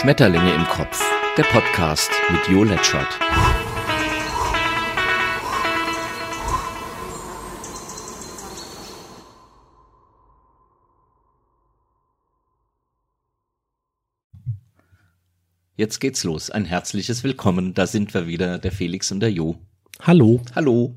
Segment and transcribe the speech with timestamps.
[0.00, 1.04] Schmetterlinge im Kopf,
[1.36, 3.18] der Podcast mit Jo Letschert.
[15.74, 16.50] Jetzt geht's los.
[16.50, 17.74] Ein herzliches Willkommen.
[17.74, 19.58] Da sind wir wieder, der Felix und der Jo.
[20.02, 20.40] Hallo.
[20.54, 20.94] Hallo.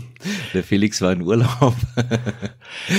[0.54, 1.74] Der Felix war in Urlaub.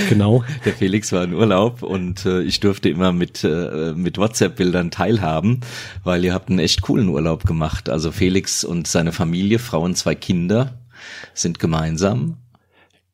[0.09, 0.43] Genau.
[0.65, 5.61] Der Felix war in Urlaub und äh, ich durfte immer mit, äh, mit WhatsApp-Bildern teilhaben,
[6.03, 7.89] weil ihr habt einen echt coolen Urlaub gemacht.
[7.89, 10.79] Also Felix und seine Familie, Frau und zwei Kinder
[11.33, 12.37] sind gemeinsam.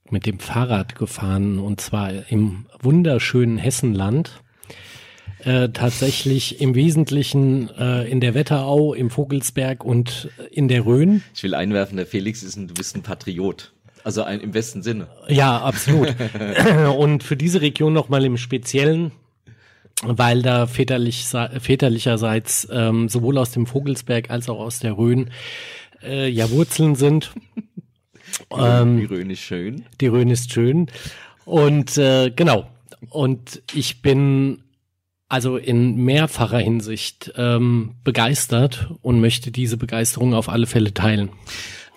[0.10, 4.44] Mit dem Fahrrad gefahren und zwar im wunderschönen Hessenland.
[5.46, 11.22] Äh, tatsächlich im Wesentlichen äh, in der Wetterau, im Vogelsberg und in der Rhön.
[11.36, 13.72] Ich will einwerfen, der Felix ist ein, du bist ein Patriot.
[14.04, 15.08] Also ein, im besten Sinne.
[15.28, 16.16] Ja, absolut.
[16.98, 19.12] und für diese Region nochmal im Speziellen,
[20.04, 21.28] weil da väterlich,
[21.60, 25.30] väterlicherseits ähm, sowohl aus dem Vogelsberg als auch aus der Rhön
[26.02, 27.34] äh, ja Wurzeln sind.
[28.50, 29.86] Ähm, die Rhön ist schön.
[30.02, 30.88] Die Rhön ist schön.
[31.46, 32.68] Und äh, genau.
[33.10, 34.64] Und ich bin
[35.28, 41.30] also in mehrfacher Hinsicht ähm, begeistert und möchte diese Begeisterung auf alle Fälle teilen.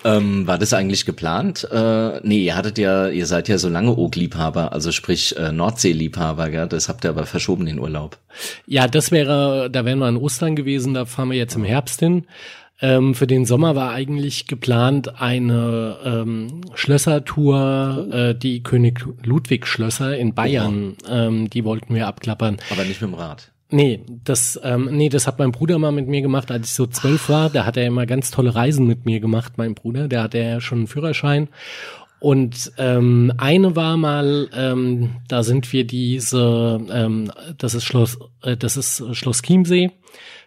[0.04, 1.66] Ähm, war das eigentlich geplant?
[1.70, 6.50] Äh, nee, ihr hattet ja, ihr seid ja so lange Og-Liebhaber, also sprich äh, Nordsee-Liebhaber,
[6.50, 6.68] gell?
[6.68, 8.18] Das habt ihr aber verschoben den Urlaub.
[8.66, 11.98] Ja, das wäre, da wären wir in Ostern gewesen, da fahren wir jetzt im Herbst
[11.98, 12.26] hin.
[12.80, 20.16] Ähm, für den Sommer war eigentlich geplant eine ähm, Schlössertour, äh, die König Ludwig Schlösser
[20.16, 22.58] in Bayern, ähm, die wollten wir abklappern.
[22.70, 23.50] Aber nicht mit dem Rad.
[23.70, 26.86] Nee, das, ähm, nee, das hat mein Bruder mal mit mir gemacht, als ich so
[26.86, 27.50] zwölf war.
[27.50, 30.08] Da hat er immer ganz tolle Reisen mit mir gemacht, mein Bruder.
[30.08, 31.48] Der hatte ja schon einen Führerschein.
[32.20, 38.56] Und ähm, eine war mal, ähm, da sind wir diese, ähm, das ist Schloss, äh,
[38.56, 39.92] das ist Schloss Chiemsee,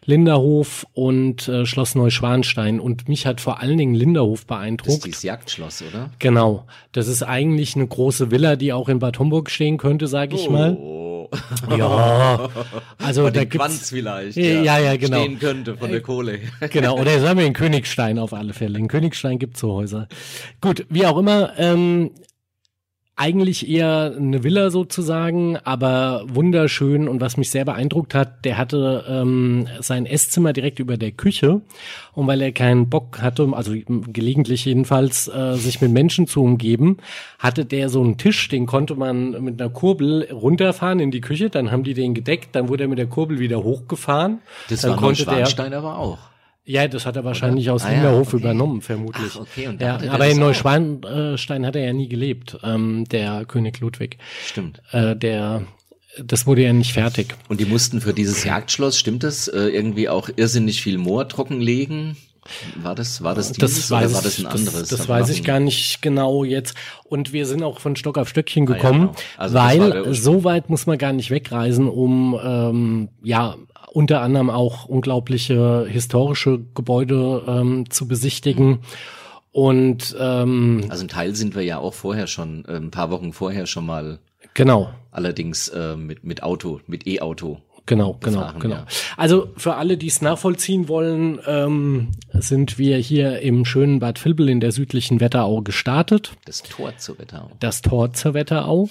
[0.06, 2.80] Linderhof und äh, Schloss Neuschwanstein.
[2.80, 4.88] Und mich hat vor allen Dingen Linderhof beeindruckt.
[4.88, 6.10] Das ist dieses Jagdschloss, oder?
[6.20, 6.66] Genau.
[6.92, 10.48] Das ist eigentlich eine große Villa, die auch in Bad Homburg stehen könnte, sag ich
[10.48, 10.52] oh.
[10.52, 10.78] mal.
[11.78, 12.50] Ja,
[12.98, 14.38] also von da gibt's Quanz vielleicht.
[14.38, 15.22] Ja, ja, ja, genau.
[15.22, 16.40] Stehen könnte von der Kohle.
[16.72, 18.78] Genau, oder sagen wir in Königstein auf alle Fälle.
[18.80, 20.08] In Königstein gibt's so Häuser.
[20.60, 22.12] Gut, wie auch immer, ähm,
[23.16, 29.06] eigentlich eher eine Villa sozusagen, aber wunderschön und was mich sehr beeindruckt hat, der hatte
[29.08, 31.62] ähm, sein Esszimmer direkt über der Küche
[32.14, 33.74] und weil er keinen Bock hatte, also
[34.08, 36.98] gelegentlich jedenfalls, äh, sich mit Menschen zu umgeben,
[37.38, 41.50] hatte der so einen Tisch, den konnte man mit einer Kurbel runterfahren in die Küche,
[41.50, 44.40] dann haben die den gedeckt, dann wurde er mit der Kurbel wieder hochgefahren.
[44.70, 46.31] Das dann war konnte der aber auch.
[46.64, 47.76] Ja, das hat er wahrscheinlich Oder?
[47.76, 48.44] aus ah, Linderhof ja, okay.
[48.44, 49.32] übernommen, vermutlich.
[49.36, 49.68] Ach, okay.
[49.68, 54.18] Und ja, aber in Neuschwanstein hat er ja nie gelebt, ähm, der König Ludwig.
[54.46, 54.82] Stimmt.
[54.92, 55.64] Äh, der
[56.22, 57.36] das wurde ja nicht fertig.
[57.48, 62.18] Und die mussten für dieses Jagdschloss, stimmt das, äh, irgendwie auch irrsinnig viel Moor trockenlegen?
[62.82, 64.90] War das, war das dieses das weiß war das ein anderes?
[64.90, 66.76] Das, das weiß ich gar nicht genau jetzt.
[67.04, 69.94] Und wir sind auch von Stock auf Stöckchen gekommen, ah, ja, genau.
[69.94, 73.56] also weil so weit muss man gar nicht wegreisen, um ähm, ja
[73.94, 78.80] unter anderem auch unglaubliche historische Gebäude ähm, zu besichtigen.
[79.52, 83.34] Und ähm, also ein Teil sind wir ja auch vorher schon, äh, ein paar Wochen
[83.34, 84.20] vorher schon mal.
[84.54, 84.94] Genau.
[85.12, 87.60] Allerdings äh, mit mit Auto, mit E-Auto.
[87.86, 88.76] Genau, genau, genau.
[88.76, 88.86] Ja.
[89.18, 94.48] Also für alle, die es nachvollziehen wollen, ähm, sind wir hier im schönen Bad Vilbel
[94.48, 96.32] in der südlichen Wetterau gestartet.
[96.46, 97.52] Das Tor zur Wetterau.
[97.60, 98.88] Das Tor zur Wetterau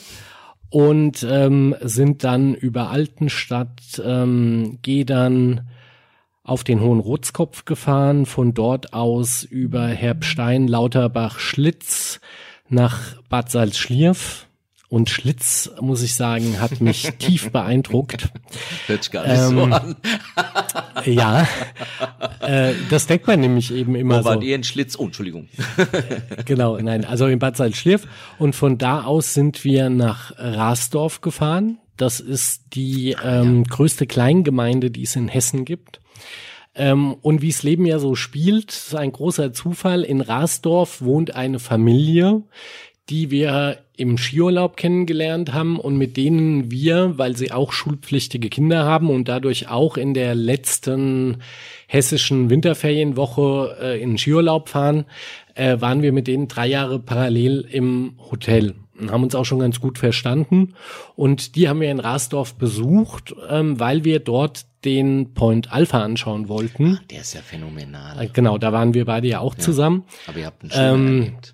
[0.70, 5.68] und ähm, sind dann über Altenstadt, ähm, Gedern
[6.42, 12.20] auf den Hohen Rotskopf gefahren, von dort aus über Herbstein, Lauterbach, Schlitz
[12.68, 14.46] nach Bad Salzschlierf
[14.90, 18.28] und Schlitz, muss ich sagen, hat mich tief beeindruckt.
[18.88, 19.96] Hört sich gar nicht ähm, so an.
[21.06, 21.48] ja,
[22.40, 24.28] äh, das denkt man nämlich eben immer Wo so.
[24.30, 24.98] war ihr in Schlitz?
[24.98, 25.48] Oh, Entschuldigung.
[26.44, 28.08] genau, nein, also in Bad Salzschlirf.
[28.38, 31.78] Und von da aus sind wir nach Rasdorf gefahren.
[31.96, 36.00] Das ist die ähm, größte Kleingemeinde, die es in Hessen gibt.
[36.74, 40.02] Ähm, und wie es Leben ja so spielt, ist ein großer Zufall.
[40.02, 42.42] In Rasdorf wohnt eine Familie,
[43.10, 48.84] die wir im Skiurlaub kennengelernt haben und mit denen wir, weil sie auch schulpflichtige Kinder
[48.84, 51.38] haben und dadurch auch in der letzten
[51.86, 55.04] hessischen Winterferienwoche äh, in Skiurlaub fahren,
[55.54, 59.58] äh, waren wir mit denen drei Jahre parallel im Hotel und haben uns auch schon
[59.58, 60.74] ganz gut verstanden.
[61.16, 66.48] Und die haben wir in Rasdorf besucht, ähm, weil wir dort den Point Alpha anschauen
[66.48, 66.98] wollten.
[67.00, 68.22] Ach, der ist ja phänomenal.
[68.22, 70.04] Äh, genau, da waren wir beide ja auch ja, zusammen.
[70.26, 71.52] Aber ihr habt einen schönen ähm, erlebt.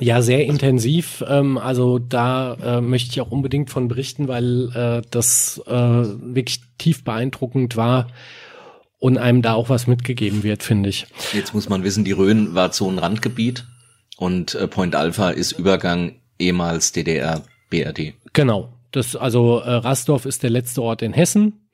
[0.00, 1.22] Ja, sehr intensiv.
[1.28, 6.60] Ähm, also da äh, möchte ich auch unbedingt von berichten, weil äh, das äh, wirklich
[6.78, 8.08] tief beeindruckend war.
[8.98, 11.06] und einem da auch was mitgegeben wird, finde ich.
[11.32, 13.66] Jetzt muss man wissen, die Rhön war Zonenrandgebiet
[14.16, 18.14] und äh, Point Alpha ist Übergang ehemals DDR BRD.
[18.32, 18.72] Genau.
[18.92, 21.68] Das also äh, Rasdorf ist der letzte Ort in Hessen.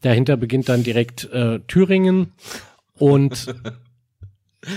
[0.00, 2.32] Dahinter beginnt dann direkt äh, Thüringen
[2.94, 3.54] und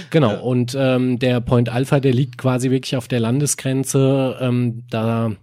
[0.09, 0.39] Genau, ja.
[0.39, 4.37] und ähm, der Point Alpha, der liegt quasi wirklich auf der Landesgrenze.
[4.39, 5.33] Ähm, da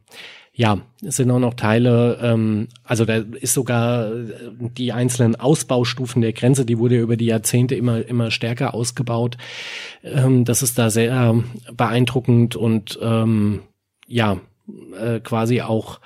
[0.60, 4.34] ja, es sind auch noch Teile, ähm, also da ist sogar äh,
[4.76, 9.38] die einzelnen Ausbaustufen der Grenze, die wurde über die Jahrzehnte immer, immer stärker ausgebaut.
[10.04, 11.42] Ähm, das ist da sehr
[11.72, 13.60] beeindruckend und ähm,
[14.06, 14.38] ja,
[15.00, 15.98] äh, quasi auch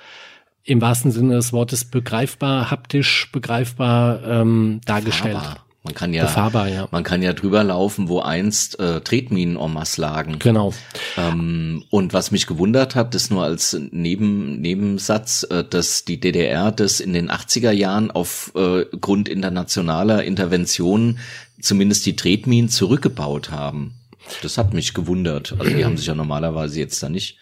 [0.63, 5.35] im wahrsten Sinne des Wortes begreifbar, haptisch begreifbar ähm, dargestellt.
[5.35, 5.64] Fahrbar.
[5.85, 6.87] Man kann ja, befahrbar, ja.
[6.89, 10.39] Man kann ja drüber laufen, wo einst äh, Tretminen en masse lagen.
[10.39, 10.73] Genau.
[11.15, 16.71] Ähm, und was mich gewundert hat, ist nur als Neben, Nebensatz, äh, dass die DDR
[16.71, 21.19] das in den 80er Jahren aufgrund äh, internationaler Interventionen
[21.61, 23.93] zumindest die Tretminen zurückgebaut haben.
[24.41, 25.53] Das hat mich gewundert.
[25.59, 27.37] Also die haben sich ja normalerweise jetzt da nicht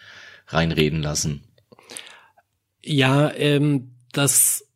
[0.48, 1.44] reinreden lassen.
[2.82, 4.66] Ja, ähm, das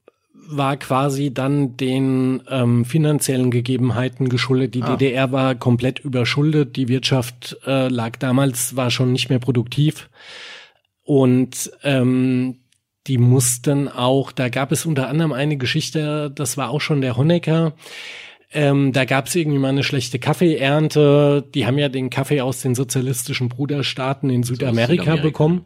[0.50, 4.74] war quasi dann den ähm, finanziellen Gegebenheiten geschuldet.
[4.74, 4.96] Die ah.
[4.96, 6.76] DDR war komplett überschuldet.
[6.76, 10.08] Die Wirtschaft äh, lag damals, war schon nicht mehr produktiv.
[11.02, 12.60] Und ähm,
[13.06, 17.16] die mussten auch, da gab es unter anderem eine Geschichte, das war auch schon der
[17.16, 17.74] Honecker.
[18.50, 21.44] Ähm, da gab es irgendwie mal eine schlechte Kaffeeernte.
[21.54, 25.22] Die haben ja den Kaffee aus den sozialistischen Bruderstaaten in Südamerika, Südamerika.
[25.22, 25.64] bekommen.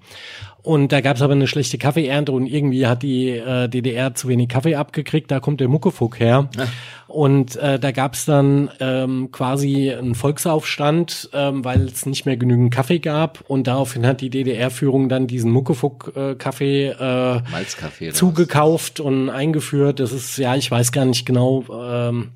[0.63, 4.29] Und da gab es aber eine schlechte Kaffeeernte und irgendwie hat die äh, DDR zu
[4.29, 5.29] wenig Kaffee abgekriegt.
[5.31, 6.49] Da kommt der Muckefuck her.
[6.57, 6.67] Ja.
[7.09, 12.37] Und äh, da gab es dann ähm, quasi einen Volksaufstand, ähm, weil es nicht mehr
[12.37, 13.43] genügend Kaffee gab.
[13.49, 17.37] Und daraufhin hat die DDR-Führung dann diesen Muckefuck-Kaffee äh,
[18.01, 19.99] äh, zugekauft und eingeführt.
[19.99, 21.65] Das ist, ja, ich weiß gar nicht genau.
[21.73, 22.31] Ähm,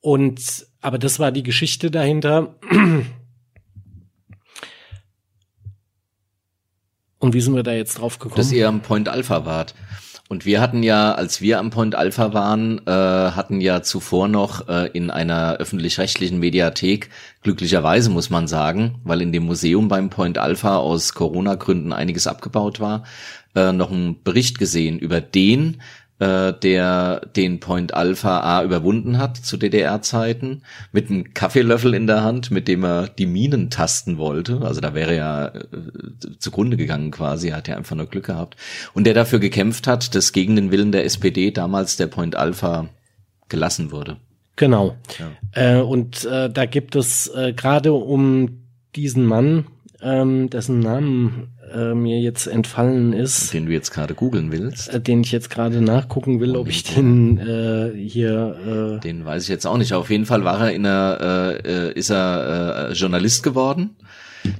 [0.00, 2.56] und aber das war die Geschichte dahinter.
[7.18, 8.36] Und wie sind wir da jetzt drauf gekommen?
[8.36, 9.74] Dass ihr am Point Alpha wart.
[10.28, 14.68] Und wir hatten ja, als wir am Point Alpha waren, äh, hatten ja zuvor noch
[14.68, 17.08] äh, in einer öffentlich-rechtlichen Mediathek,
[17.42, 22.78] glücklicherweise muss man sagen, weil in dem Museum beim Point Alpha aus Corona-Gründen einiges abgebaut
[22.78, 23.04] war,
[23.54, 25.80] äh, noch einen Bericht gesehen über den,
[26.18, 30.62] äh, der den Point Alpha A überwunden hat zu DDR-Zeiten,
[30.92, 34.62] mit einem Kaffeelöffel in der Hand, mit dem er die Minen tasten wollte.
[34.62, 35.60] Also da wäre er ja äh,
[36.38, 38.56] zugrunde gegangen quasi, er hat ja einfach nur Glück gehabt.
[38.94, 42.88] Und der dafür gekämpft hat, dass gegen den Willen der SPD damals der Point Alpha
[43.48, 44.16] gelassen wurde.
[44.56, 44.96] Genau.
[45.18, 45.78] Ja.
[45.78, 48.64] Äh, und äh, da gibt es äh, gerade um
[48.96, 49.66] diesen Mann,
[50.02, 53.52] ähm, dessen Namen äh, mir jetzt entfallen ist.
[53.52, 54.92] Den du jetzt gerade googeln willst.
[54.92, 58.98] Äh, den ich jetzt gerade nachgucken will, ob ich den äh, hier.
[58.98, 59.94] Äh, den weiß ich jetzt auch nicht.
[59.94, 63.96] Auf jeden Fall war er in der, äh, äh, ist er äh, Journalist geworden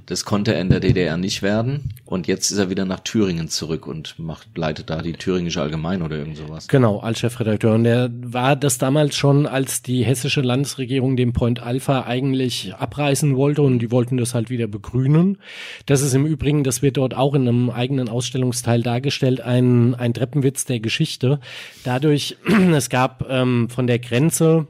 [0.06, 1.94] das konnte er in der DDR nicht werden.
[2.04, 6.02] Und jetzt ist er wieder nach Thüringen zurück und macht, leitet da die Thüringische Allgemein
[6.02, 6.68] oder irgend sowas.
[6.68, 7.74] Genau, als Chefredakteur.
[7.74, 13.36] Und er war das damals schon, als die hessische Landesregierung den Point Alpha eigentlich abreißen
[13.36, 15.38] wollte und die wollten das halt wieder begrünen.
[15.86, 20.14] Das ist im Übrigen, das wird dort auch in einem eigenen Ausstellungsteil dargestellt, ein, ein
[20.14, 21.40] Treppenwitz der Geschichte.
[21.84, 22.36] Dadurch,
[22.74, 24.66] es gab ähm, von der Grenze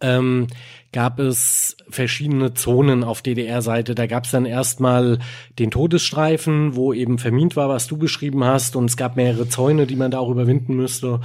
[0.00, 0.46] ähm,
[0.92, 3.94] gab es verschiedene Zonen auf DDR-Seite.
[3.94, 5.18] Da gab es dann erstmal
[5.58, 9.86] den Todesstreifen, wo eben vermint war, was du beschrieben hast, und es gab mehrere Zäune,
[9.86, 11.20] die man da auch überwinden müsste.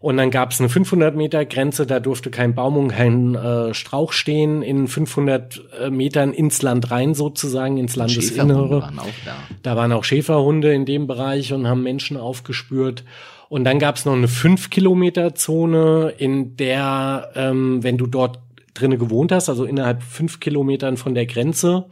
[0.00, 3.74] Und dann gab es eine 500 Meter Grenze, da durfte kein Baum und kein äh,
[3.74, 8.82] Strauch stehen, in 500 äh, Metern ins Land rein sozusagen, ins Landesinnere.
[8.82, 9.34] Waren da.
[9.62, 13.04] da waren auch Schäferhunde in dem Bereich und haben Menschen aufgespürt.
[13.48, 18.38] Und dann gab es noch eine 5 Kilometer Zone, in der, ähm, wenn du dort
[18.78, 21.86] drinne gewohnt hast, also innerhalb fünf Kilometern von der Grenze,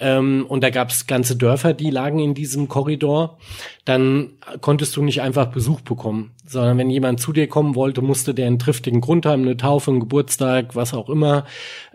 [0.00, 3.38] ähm, und da gab es ganze Dörfer, die lagen in diesem Korridor,
[3.84, 4.30] dann
[4.62, 8.46] konntest du nicht einfach Besuch bekommen, sondern wenn jemand zu dir kommen wollte, musste der
[8.46, 11.44] einen triftigen Grund haben, eine Taufe, einen Geburtstag, was auch immer,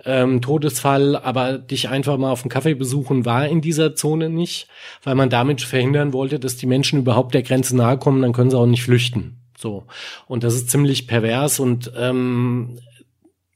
[0.05, 4.67] ähm, Todesfall, aber dich einfach mal auf einen Kaffee besuchen war in dieser Zone nicht,
[5.03, 8.51] weil man damit verhindern wollte, dass die Menschen überhaupt der Grenze nahe kommen, dann können
[8.51, 9.39] sie auch nicht flüchten.
[9.57, 9.85] So.
[10.27, 12.77] Und das ist ziemlich pervers und ähm,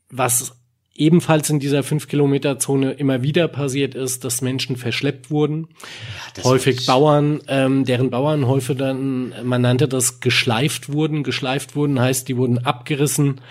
[0.09, 0.58] was
[0.99, 5.67] ebenfalls in dieser 5-Kilometer-Zone immer wieder passiert ist, dass Menschen verschleppt wurden.
[6.37, 11.23] Ja, Häufig Bauern, ähm, deren Bauernhäufe dann, man nannte das geschleift wurden.
[11.23, 13.41] Geschleift wurden heißt, die wurden abgerissen.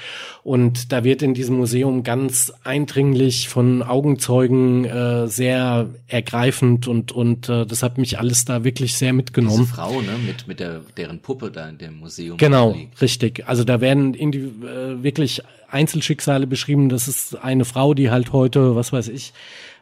[0.45, 7.49] Und da wird in diesem Museum ganz eindringlich von Augenzeugen äh, sehr ergreifend und, und
[7.49, 9.64] äh, das hat mich alles da wirklich sehr mitgenommen.
[9.64, 12.38] Diese Frau, ne, mit, mit der, deren Puppe da in dem Museum.
[12.38, 13.00] Genau, liegt.
[13.02, 13.47] richtig.
[13.47, 16.89] Also da werden in die, äh, wirklich Einzelschicksale beschrieben.
[16.89, 19.33] Das ist eine Frau, die halt heute, was weiß ich,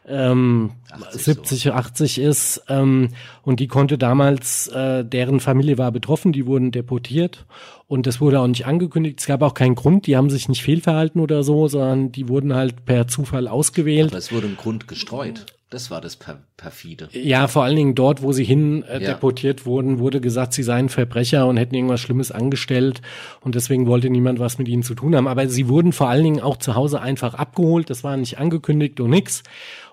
[0.07, 1.71] ähm, 80 70, so.
[1.71, 3.09] 80 ist ähm,
[3.43, 7.45] und die konnte damals, äh, deren Familie war betroffen, die wurden deportiert
[7.87, 9.19] und das wurde auch nicht angekündigt.
[9.19, 12.53] Es gab auch keinen Grund, die haben sich nicht fehlverhalten oder so, sondern die wurden
[12.53, 14.11] halt per Zufall ausgewählt.
[14.11, 15.45] Aber es wurde ein Grund gestreut.
[15.69, 17.09] Das war das per perfide.
[17.11, 19.11] Ja, vor allen Dingen dort, wo sie hin äh, ja.
[19.11, 23.01] deportiert wurden, wurde gesagt, sie seien Verbrecher und hätten irgendwas Schlimmes angestellt
[23.41, 25.27] und deswegen wollte niemand was mit ihnen zu tun haben.
[25.27, 27.89] Aber sie wurden vor allen Dingen auch zu Hause einfach abgeholt.
[27.89, 29.43] Das war nicht angekündigt und nix.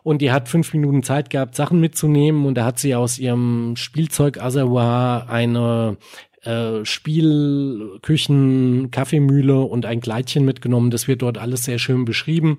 [0.04, 3.74] Und die hat fünf Minuten Zeit gehabt, Sachen mitzunehmen und da hat sie aus ihrem
[3.74, 5.96] Spielzeug-Aservoir eine
[6.42, 10.90] äh, Spiel, Küchen, Kaffeemühle und ein Kleidchen mitgenommen.
[10.90, 12.58] Das wird dort alles sehr schön beschrieben.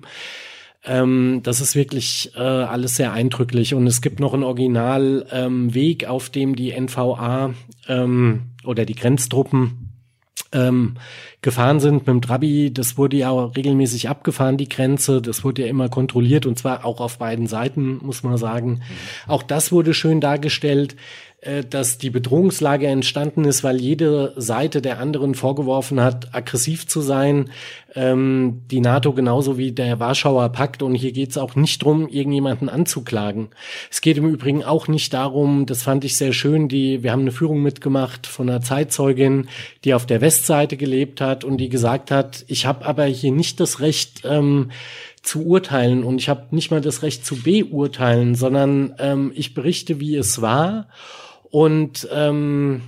[0.86, 3.74] Ähm, das ist wirklich äh, alles sehr eindrücklich.
[3.74, 7.54] Und es gibt noch einen Originalweg, ähm, auf dem die NVA
[7.88, 9.92] ähm, oder die Grenztruppen
[10.52, 10.94] ähm,
[11.46, 12.74] gefahren sind mit dem Trabi.
[12.74, 15.22] Das wurde ja auch regelmäßig abgefahren, die Grenze.
[15.22, 18.70] Das wurde ja immer kontrolliert und zwar auch auf beiden Seiten, muss man sagen.
[18.70, 18.82] Mhm.
[19.28, 20.96] Auch das wurde schön dargestellt.
[21.46, 27.00] Äh, dass die Bedrohungslage entstanden ist, weil jede Seite der anderen vorgeworfen hat, aggressiv zu
[27.00, 27.50] sein.
[27.94, 30.82] Ähm, die NATO genauso wie der Warschauer Pakt.
[30.82, 33.48] Und hier geht es auch nicht drum, irgendjemanden anzuklagen.
[33.90, 37.20] Es geht im Übrigen auch nicht darum, das fand ich sehr schön, die, wir haben
[37.20, 39.48] eine Führung mitgemacht von einer Zeitzeugin,
[39.84, 43.60] die auf der Westseite gelebt hat und die gesagt hat, ich habe aber hier nicht
[43.60, 44.70] das Recht, ähm,
[45.22, 49.98] zu urteilen und ich habe nicht mal das Recht zu beurteilen, sondern ähm, ich berichte,
[50.00, 50.88] wie es war
[51.50, 52.82] und ähm,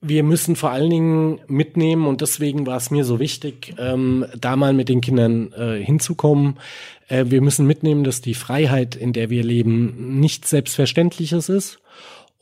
[0.00, 4.54] wir müssen vor allen Dingen mitnehmen, und deswegen war es mir so wichtig, ähm, da
[4.54, 6.58] mal mit den Kindern äh, hinzukommen.
[7.08, 11.80] Äh, wir müssen mitnehmen, dass die Freiheit, in der wir leben, nichts Selbstverständliches ist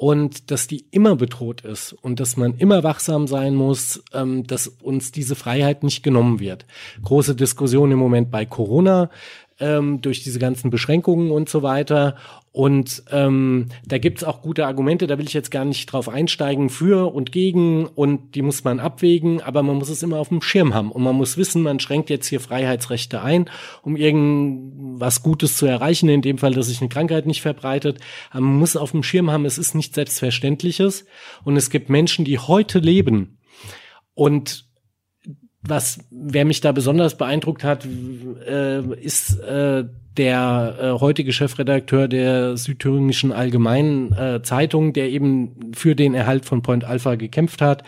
[0.05, 4.69] und dass die immer bedroht ist und dass man immer wachsam sein muss, ähm, dass
[4.69, 6.67] uns diese Freiheit nicht genommen wird.
[7.03, 9.09] Große Diskussion im Moment bei Corona
[9.59, 12.17] ähm, durch diese ganzen Beschränkungen und so weiter.
[12.57, 16.71] Und ähm, da gibt's auch gute Argumente, da will ich jetzt gar nicht drauf einsteigen,
[16.71, 20.41] für und gegen und die muss man abwägen, aber man muss es immer auf dem
[20.41, 23.51] Schirm haben und man muss wissen, man schränkt jetzt hier Freiheitsrechte ein,
[23.83, 27.99] um irgendwas Gutes zu erreichen, in dem Fall, dass sich eine Krankheit nicht verbreitet.
[28.31, 31.07] Aber man muss auf dem Schirm haben, es ist nicht Selbstverständliches
[31.43, 33.39] und es gibt Menschen, die heute leben
[34.15, 34.65] und
[35.67, 37.87] was, wer mich da besonders beeindruckt hat,
[38.47, 39.85] äh, ist äh,
[40.17, 46.63] der äh, heutige Chefredakteur der Südthüringischen Allgemeinen äh, Zeitung, der eben für den Erhalt von
[46.63, 47.83] Point Alpha gekämpft hat,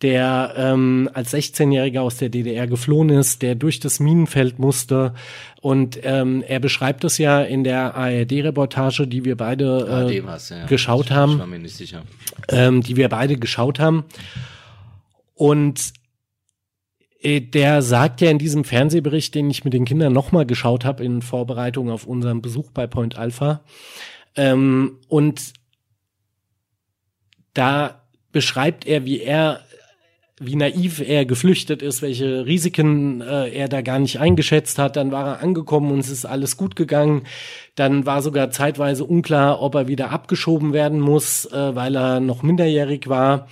[0.00, 5.12] der ähm, als 16-Jähriger aus der DDR geflohen ist, der durch das Minenfeld musste.
[5.60, 10.66] Und ähm, er beschreibt es ja in der ARD-Reportage, die wir beide äh, ja.
[10.66, 11.32] geschaut haben.
[11.32, 12.02] Ich war mir nicht sicher.
[12.48, 14.04] Ähm, die wir beide geschaut haben.
[15.34, 15.92] Und
[17.22, 21.22] der sagt ja in diesem Fernsehbericht, den ich mit den Kindern nochmal geschaut habe in
[21.22, 23.62] Vorbereitung auf unseren Besuch bei Point Alpha,
[24.38, 25.52] ähm, und
[27.54, 29.60] da beschreibt er, wie er,
[30.38, 34.94] wie naiv er geflüchtet ist, welche Risiken äh, er da gar nicht eingeschätzt hat.
[34.94, 37.22] Dann war er angekommen und es ist alles gut gegangen.
[37.74, 42.44] Dann war sogar zeitweise unklar, ob er wieder abgeschoben werden muss, äh, weil er noch
[42.44, 43.48] minderjährig war.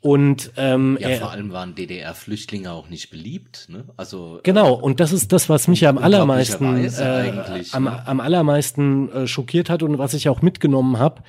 [0.00, 3.66] Und ähm, ja, vor allem waren DDR-Flüchtlinge auch nicht beliebt.
[3.68, 3.84] Ne?
[3.96, 4.74] Also genau.
[4.74, 7.32] Und das ist das, was mich am allermeisten äh,
[7.72, 8.06] am, ne?
[8.06, 11.22] am allermeisten äh, schockiert hat und was ich auch mitgenommen habe.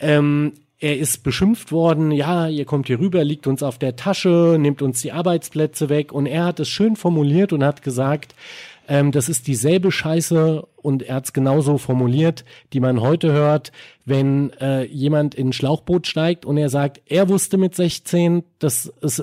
[0.00, 4.56] Ähm, er ist beschimpft worden, ja, ihr kommt hier rüber, liegt uns auf der Tasche,
[4.58, 6.12] nimmt uns die Arbeitsplätze weg.
[6.12, 8.34] Und er hat es schön formuliert und hat gesagt,
[8.88, 13.72] ähm, das ist dieselbe Scheiße und er hat es genauso formuliert, die man heute hört,
[14.04, 18.92] wenn äh, jemand in ein Schlauchboot steigt und er sagt, er wusste mit 16, dass
[19.00, 19.22] es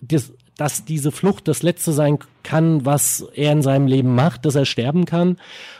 [0.00, 4.54] das, dass diese Flucht das Letzte sein kann, was er in seinem Leben macht, dass
[4.54, 5.38] er sterben kann.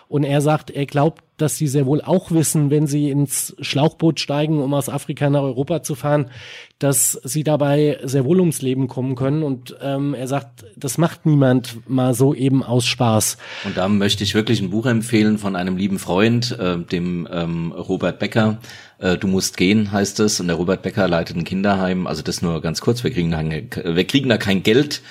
[0.08, 4.20] Und er sagt, er glaubt, dass sie sehr wohl auch wissen, wenn sie ins Schlauchboot
[4.20, 6.30] steigen, um aus Afrika nach Europa zu fahren,
[6.78, 9.42] dass sie dabei sehr wohl ums Leben kommen können.
[9.42, 13.38] Und ähm, er sagt, das macht niemand mal so eben aus Spaß.
[13.64, 17.72] Und da möchte ich wirklich ein Buch empfehlen von einem lieben Freund, äh, dem ähm,
[17.72, 18.58] Robert Becker.
[18.98, 20.38] Äh, du musst gehen, heißt es.
[20.38, 22.06] Und der Robert Becker leitet ein Kinderheim.
[22.06, 23.02] Also das nur ganz kurz.
[23.02, 25.02] Wir kriegen da, wir kriegen da kein Geld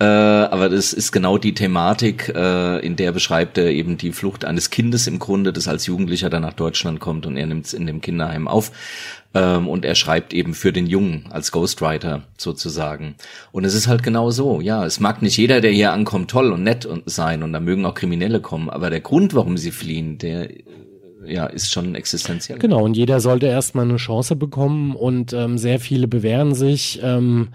[0.00, 4.44] Äh, aber das ist genau die Thematik, äh, in der beschreibt er eben die Flucht
[4.44, 7.74] eines Kindes im Grunde, das als Jugendlicher dann nach Deutschland kommt und er nimmt es
[7.74, 8.70] in dem Kinderheim auf.
[9.34, 13.16] Ähm, und er schreibt eben für den Jungen als Ghostwriter sozusagen.
[13.50, 16.52] Und es ist halt genau so, ja, es mag nicht jeder, der hier ankommt, toll
[16.52, 20.18] und nett sein und da mögen auch Kriminelle kommen, aber der Grund, warum sie fliehen,
[20.18, 20.48] der
[21.26, 22.58] ja, ist schon existenziell.
[22.58, 27.00] Genau, und jeder sollte erstmal eine Chance bekommen und ähm, sehr viele bewähren sich.
[27.02, 27.48] Ähm,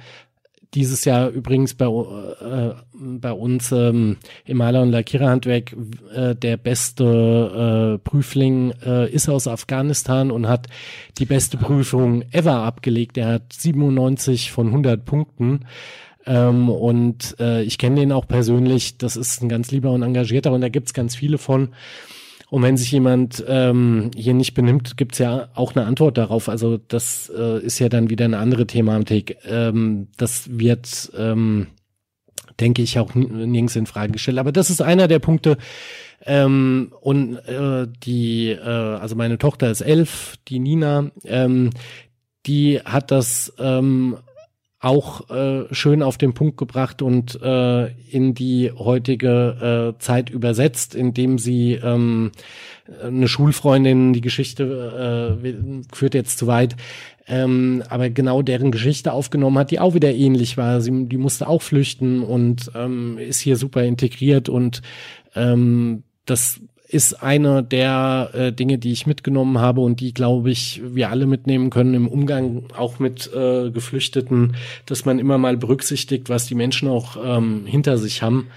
[0.74, 5.76] dieses Jahr übrigens bei, äh, bei uns ähm, im Maler- und Lackiererhandwerk
[6.14, 10.68] äh, der beste äh, Prüfling äh, ist aus Afghanistan und hat
[11.18, 13.18] die beste Prüfung ever abgelegt.
[13.18, 15.66] Er hat 97 von 100 Punkten.
[16.26, 18.98] Ähm, und äh, ich kenne den auch persönlich.
[18.98, 21.70] Das ist ein ganz lieber und engagierter und da gibt's ganz viele von.
[22.54, 26.50] Und wenn sich jemand ähm, hier nicht benimmt, gibt's ja auch eine Antwort darauf.
[26.50, 29.38] Also das äh, ist ja dann wieder eine andere Thematik.
[29.50, 31.66] Ähm, das wird, ähm,
[32.60, 34.38] denke ich, auch nirgends in Frage gestellt.
[34.38, 35.58] Aber das ist einer der Punkte.
[36.28, 41.72] Ähm, und äh, die, äh, also meine Tochter ist elf, die Nina, ähm,
[42.46, 44.18] die hat das ähm,
[44.84, 50.94] auch äh, schön auf den Punkt gebracht und äh, in die heutige äh, Zeit übersetzt,
[50.94, 52.32] indem sie ähm,
[53.02, 56.76] eine Schulfreundin, die Geschichte äh, führt jetzt zu weit,
[57.28, 60.82] ähm, aber genau deren Geschichte aufgenommen hat, die auch wieder ähnlich war.
[60.82, 64.82] Sie, die musste auch flüchten und ähm, ist hier super integriert und
[65.34, 66.60] ähm, das
[66.94, 71.26] ist eine der äh, Dinge, die ich mitgenommen habe und die, glaube ich, wir alle
[71.26, 76.56] mitnehmen können im Umgang auch mit äh, Geflüchteten, dass man immer mal berücksichtigt, was die
[76.56, 78.48] Menschen auch ähm, hinter sich haben.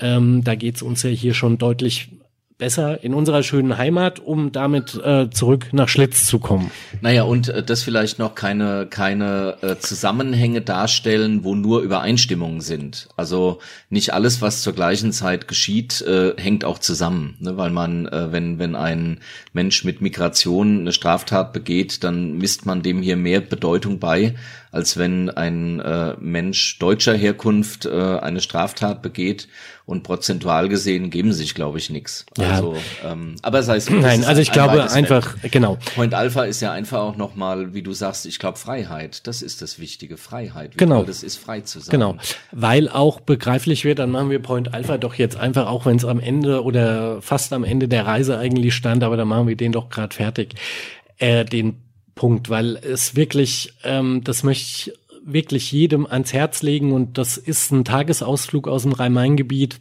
[0.00, 2.10] Ähm, da geht es uns ja hier schon deutlich
[2.58, 6.72] besser in unserer schönen Heimat, um damit äh, zurück nach Schlitz zu kommen.
[7.00, 13.08] Naja, und äh, das vielleicht noch keine, keine äh, Zusammenhänge darstellen, wo nur Übereinstimmungen sind.
[13.16, 13.60] Also
[13.90, 17.36] nicht alles, was zur gleichen Zeit geschieht, äh, hängt auch zusammen.
[17.38, 17.56] Ne?
[17.56, 19.20] Weil man, äh, wenn, wenn ein
[19.52, 24.34] Mensch mit Migration eine Straftat begeht, dann misst man dem hier mehr Bedeutung bei,
[24.70, 29.48] als wenn ein äh, Mensch deutscher Herkunft äh, eine Straftat begeht
[29.86, 32.26] und prozentual gesehen geben sich, glaube ich, nichts.
[32.36, 32.50] Ja.
[32.50, 35.52] Also, ähm, aber sei es Nein, also ich glaube einfach, Feld.
[35.52, 35.78] genau.
[35.94, 39.62] Point Alpha ist ja einfach auch nochmal, wie du sagst, ich glaube Freiheit, das ist
[39.62, 40.74] das Wichtige, Freiheit.
[40.74, 41.04] Wie genau.
[41.04, 41.90] Das ist frei zu sein.
[41.90, 42.16] Genau,
[42.52, 46.04] weil auch begreiflich wird, dann machen wir Point Alpha doch jetzt einfach, auch wenn es
[46.04, 49.72] am Ende oder fast am Ende der Reise eigentlich stand, aber dann machen wir den
[49.72, 50.54] doch gerade fertig.
[51.16, 51.87] Äh, den
[52.18, 54.92] Punkt, weil es wirklich, ähm, das möchte ich
[55.24, 59.78] wirklich jedem ans Herz legen und das ist ein Tagesausflug aus dem Rhein-Main-Gebiet.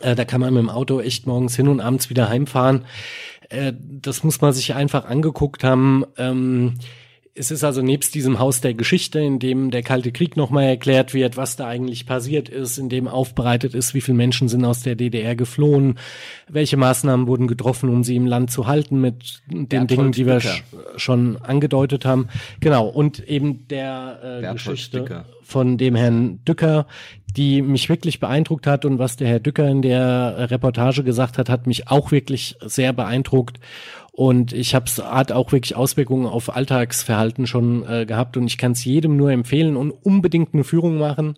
[0.00, 2.86] Äh, da kann man mit dem Auto echt morgens hin und abends wieder heimfahren.
[3.50, 6.06] Äh, das muss man sich einfach angeguckt haben.
[6.16, 6.78] Ähm,
[7.38, 11.14] es ist also nebst diesem Haus der Geschichte, in dem der Kalte Krieg nochmal erklärt
[11.14, 14.82] wird, was da eigentlich passiert ist, in dem aufbereitet ist, wie viele Menschen sind aus
[14.82, 15.98] der DDR geflohen,
[16.48, 20.26] welche Maßnahmen wurden getroffen, um sie im Land zu halten, mit den Berthold Dingen, die
[20.26, 20.64] wir sch
[20.96, 22.28] schon angedeutet haben.
[22.60, 25.24] Genau, und eben der äh, Geschichte Dücker.
[25.42, 26.86] von dem Herrn Dücker,
[27.36, 31.48] die mich wirklich beeindruckt hat und was der Herr Dücker in der Reportage gesagt hat,
[31.48, 33.60] hat mich auch wirklich sehr beeindruckt.
[34.18, 38.58] Und ich habe es hat auch wirklich Auswirkungen auf Alltagsverhalten schon äh, gehabt und ich
[38.58, 41.36] kann es jedem nur empfehlen und unbedingt eine Führung machen.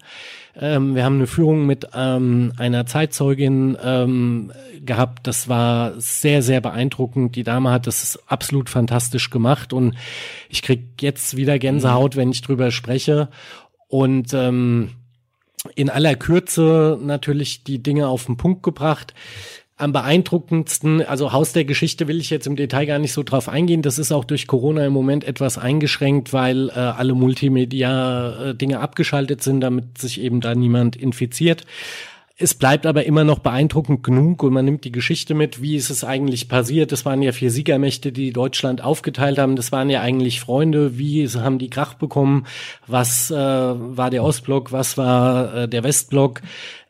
[0.59, 5.27] Ähm, wir haben eine Führung mit ähm, einer Zeitzeugin ähm, gehabt.
[5.27, 7.37] Das war sehr, sehr beeindruckend.
[7.37, 9.95] Die Dame hat das absolut fantastisch gemacht und
[10.49, 13.29] ich krieg jetzt wieder Gänsehaut, wenn ich drüber spreche.
[13.88, 14.93] Und ähm,
[15.75, 19.12] in aller Kürze natürlich die Dinge auf den Punkt gebracht
[19.81, 23.49] am beeindruckendsten, also Haus der Geschichte will ich jetzt im Detail gar nicht so drauf
[23.49, 23.83] eingehen.
[23.83, 29.43] Das ist auch durch Corona im Moment etwas eingeschränkt, weil äh, alle Multimedia-Dinge äh, abgeschaltet
[29.43, 31.64] sind, damit sich eben da niemand infiziert.
[32.43, 35.90] Es bleibt aber immer noch beeindruckend genug und man nimmt die Geschichte mit, wie ist
[35.90, 36.90] es eigentlich passiert.
[36.90, 39.57] Das waren ja vier Siegermächte, die Deutschland aufgeteilt haben.
[39.57, 40.97] Das waren ja eigentlich Freunde.
[40.97, 42.47] Wie haben die Krach bekommen?
[42.87, 44.73] Was äh, war der Ostblock?
[44.73, 46.40] Was war äh, der Westblock?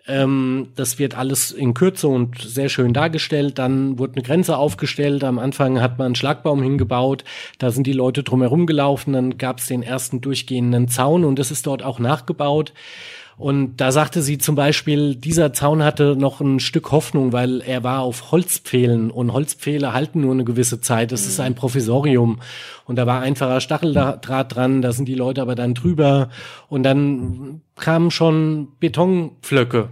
[0.06, 3.58] Ähm, das wird alles in Kürze und sehr schön dargestellt.
[3.58, 5.24] Dann wurde eine Grenze aufgestellt.
[5.24, 7.24] Am Anfang hat man einen Schlagbaum hingebaut.
[7.58, 9.12] Da sind die Leute drumherum gelaufen.
[9.12, 12.72] Dann gab es den ersten durchgehenden Zaun und das ist dort auch nachgebaut.
[13.40, 17.82] Und da sagte sie zum Beispiel, dieser Zaun hatte noch ein Stück Hoffnung, weil er
[17.82, 21.10] war auf Holzpfählen und Holzpfähle halten nur eine gewisse Zeit.
[21.10, 22.40] Das ist ein Provisorium.
[22.84, 26.28] Und da war einfacher Stacheldraht dran, da sind die Leute aber dann drüber.
[26.68, 29.88] Und dann kamen schon Betonpflöcke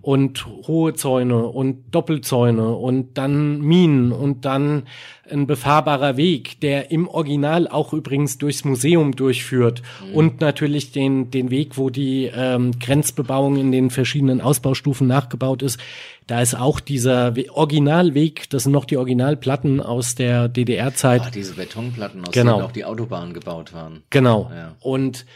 [0.00, 4.84] und hohe Zäune und Doppelzäune und dann Minen und dann
[5.30, 10.14] ein befahrbarer Weg, der im Original auch übrigens durchs Museum durchführt mhm.
[10.14, 15.78] und natürlich den, den Weg, wo die ähm, Grenzbebauung in den verschiedenen Ausbaustufen nachgebaut ist.
[16.26, 21.22] Da ist auch dieser Originalweg, das sind noch die Originalplatten aus der DDR-Zeit.
[21.24, 22.54] Ach, diese Betonplatten, aus genau.
[22.54, 24.02] denen auch die Autobahnen gebaut waren.
[24.10, 24.50] Genau.
[24.54, 24.76] Ja.
[24.80, 25.26] Und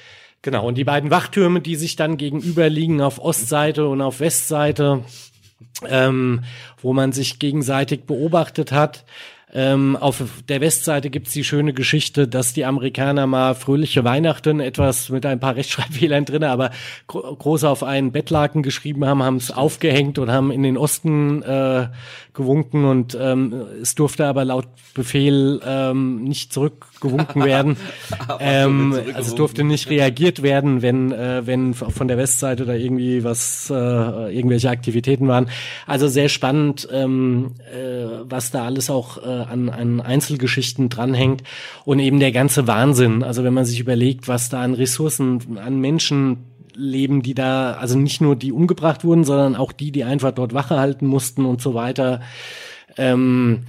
[0.47, 5.03] Genau, und die beiden Wachtürme, die sich dann gegenüber liegen auf Ostseite und auf Westseite,
[5.89, 6.45] ähm,
[6.81, 9.05] wo man sich gegenseitig beobachtet hat.
[9.57, 15.09] Ähm, auf der Westseite gibt's die schöne Geschichte, dass die Amerikaner mal fröhliche Weihnachten, etwas
[15.09, 16.73] mit ein paar Rechtschreibfehlern drin, aber
[17.07, 21.43] gro groß auf einen Bettlaken geschrieben haben, haben es aufgehängt und haben in den Osten
[21.43, 21.89] äh,
[22.35, 27.79] gewunken und ähm, es durfte aber laut Befehl ähm, nicht zurückgewunken werden.
[28.41, 33.25] ähm, also es durfte nicht reagiert werden, wenn äh, wenn von der Westseite da irgendwie
[33.25, 35.49] was äh, irgendwelche Aktivitäten waren.
[35.87, 41.43] Also sehr spannend, ähm, äh, was da alles auch äh, an, an Einzelgeschichten dranhängt
[41.85, 43.23] und eben der ganze Wahnsinn.
[43.23, 46.39] Also wenn man sich überlegt, was da an Ressourcen, an Menschen
[46.75, 50.55] leben, die da, also nicht nur die umgebracht wurden, sondern auch die, die einfach dort
[50.55, 52.21] Wache halten mussten und so weiter.
[52.97, 53.63] Ähm,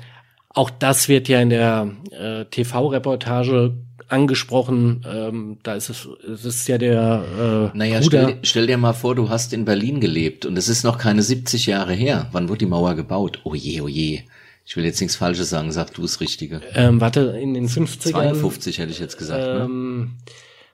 [0.50, 3.76] auch das wird ja in der äh, TV-Reportage
[4.10, 5.06] angesprochen.
[5.08, 9.16] Ähm, da ist es, es ist ja der äh, naja, stell, stell, dir mal vor,
[9.16, 12.28] du hast in Berlin gelebt und es ist noch keine 70 Jahre her.
[12.32, 13.42] Wann wurde die Mauer gebaut?
[13.44, 14.22] Oh je, oh je.
[14.68, 16.60] Ich will jetzt nichts Falsches sagen, sag du es Richtige.
[16.74, 18.12] Ähm, warte, in den 50ern.
[18.12, 19.42] 52 hätte ich jetzt gesagt.
[19.42, 19.64] Ne?
[19.64, 20.10] Ähm, ne?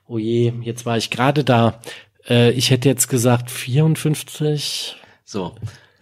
[0.08, 1.80] Oh je, jetzt war ich gerade da.
[2.28, 4.96] Äh, ich hätte jetzt gesagt 54.
[5.24, 5.54] So,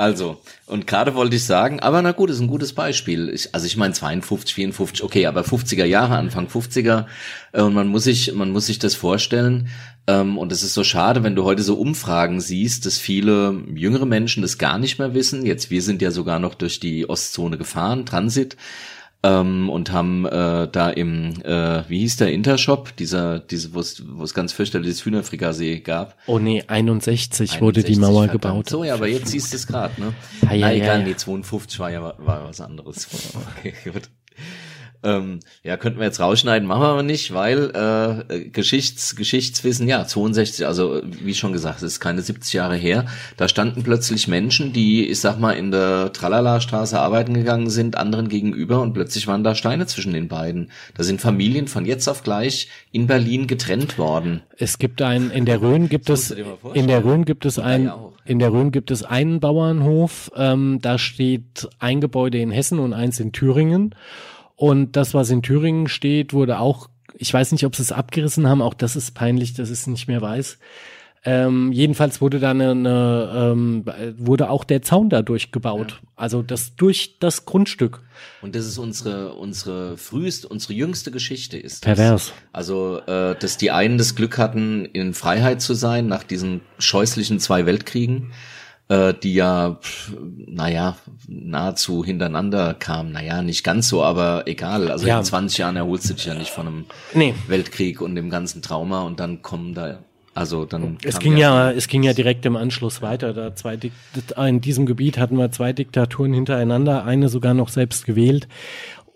[0.02, 3.28] also, und gerade wollte ich sagen, aber na gut, ist ein gutes Beispiel.
[3.28, 7.06] Ich, also ich meine 52, 54, okay, aber 50er Jahre, Anfang 50er,
[7.52, 9.68] äh, und man muss sich, man muss sich das vorstellen.
[10.08, 14.04] Ähm, und es ist so schade, wenn du heute so Umfragen siehst, dass viele jüngere
[14.04, 15.46] Menschen das gar nicht mehr wissen.
[15.46, 18.56] Jetzt, wir sind ja sogar noch durch die Ostzone gefahren, Transit
[19.22, 24.02] ähm, und haben äh, da im, äh, wie hieß der Intershop, dieser, diese, wo es,
[24.08, 26.16] wo es ganz fürchterliches Hühnerfrikassee gab.
[26.26, 28.42] Oh nee, 61, 61 wurde die Mauer verdammt.
[28.42, 28.68] gebaut.
[28.68, 30.12] So, ja, aber jetzt siehst du es gerade, ne?
[30.46, 31.06] Ah, ja, Na, egal, ja.
[31.06, 33.08] nee, 52 war ja war was anderes.
[33.58, 34.08] Okay, gut.
[35.04, 37.70] Ähm, ja, könnten wir jetzt rausschneiden, machen wir aber nicht, weil
[38.28, 43.06] äh, Geschichts, Geschichtswissen, ja, 62, also wie schon gesagt, es ist keine 70 Jahre her.
[43.36, 48.28] Da standen plötzlich Menschen, die, ich sag mal, in der Tralala-Straße arbeiten gegangen sind, anderen
[48.28, 50.70] gegenüber und plötzlich waren da Steine zwischen den beiden.
[50.94, 54.42] Da sind Familien von jetzt auf gleich in Berlin getrennt worden.
[54.56, 56.30] Es gibt ein, in der Rhön gibt es,
[56.74, 57.90] in der Rhön gibt es ein,
[58.24, 62.92] in der Rhön gibt es einen Bauernhof, ähm, da steht ein Gebäude in Hessen und
[62.92, 63.94] eins in Thüringen.
[64.56, 68.48] Und das, was in Thüringen steht, wurde auch, ich weiß nicht, ob sie es abgerissen
[68.48, 70.58] haben, auch das ist peinlich, dass ich es nicht mehr weiß.
[71.24, 73.84] Ähm, jedenfalls wurde da eine, eine ähm,
[74.16, 76.00] wurde auch der Zaun dadurch gebaut.
[76.02, 76.08] Ja.
[76.16, 78.00] Also das durch das Grundstück.
[78.40, 81.86] Und das ist unsere unsere früheste, unsere jüngste Geschichte ist.
[81.86, 81.96] Das.
[81.96, 82.32] Pervers.
[82.52, 87.38] Also äh, dass die einen das Glück hatten, in Freiheit zu sein nach diesen scheußlichen
[87.38, 88.32] zwei Weltkriegen
[88.92, 89.78] äh, die ja,
[90.46, 93.12] naja, nahezu hintereinander kamen.
[93.12, 94.90] Naja, nicht ganz so, aber egal.
[94.90, 95.18] Also ja.
[95.18, 97.34] in 20 Jahren erholst du dich ja nicht von einem nee.
[97.48, 99.98] Weltkrieg und dem ganzen Trauma und dann kommen da
[100.34, 103.34] also dann es ging ja, es ging ja direkt im Anschluss weiter.
[103.34, 103.78] Da zwei
[104.48, 108.48] in diesem Gebiet hatten wir zwei Diktaturen hintereinander, eine sogar noch selbst gewählt.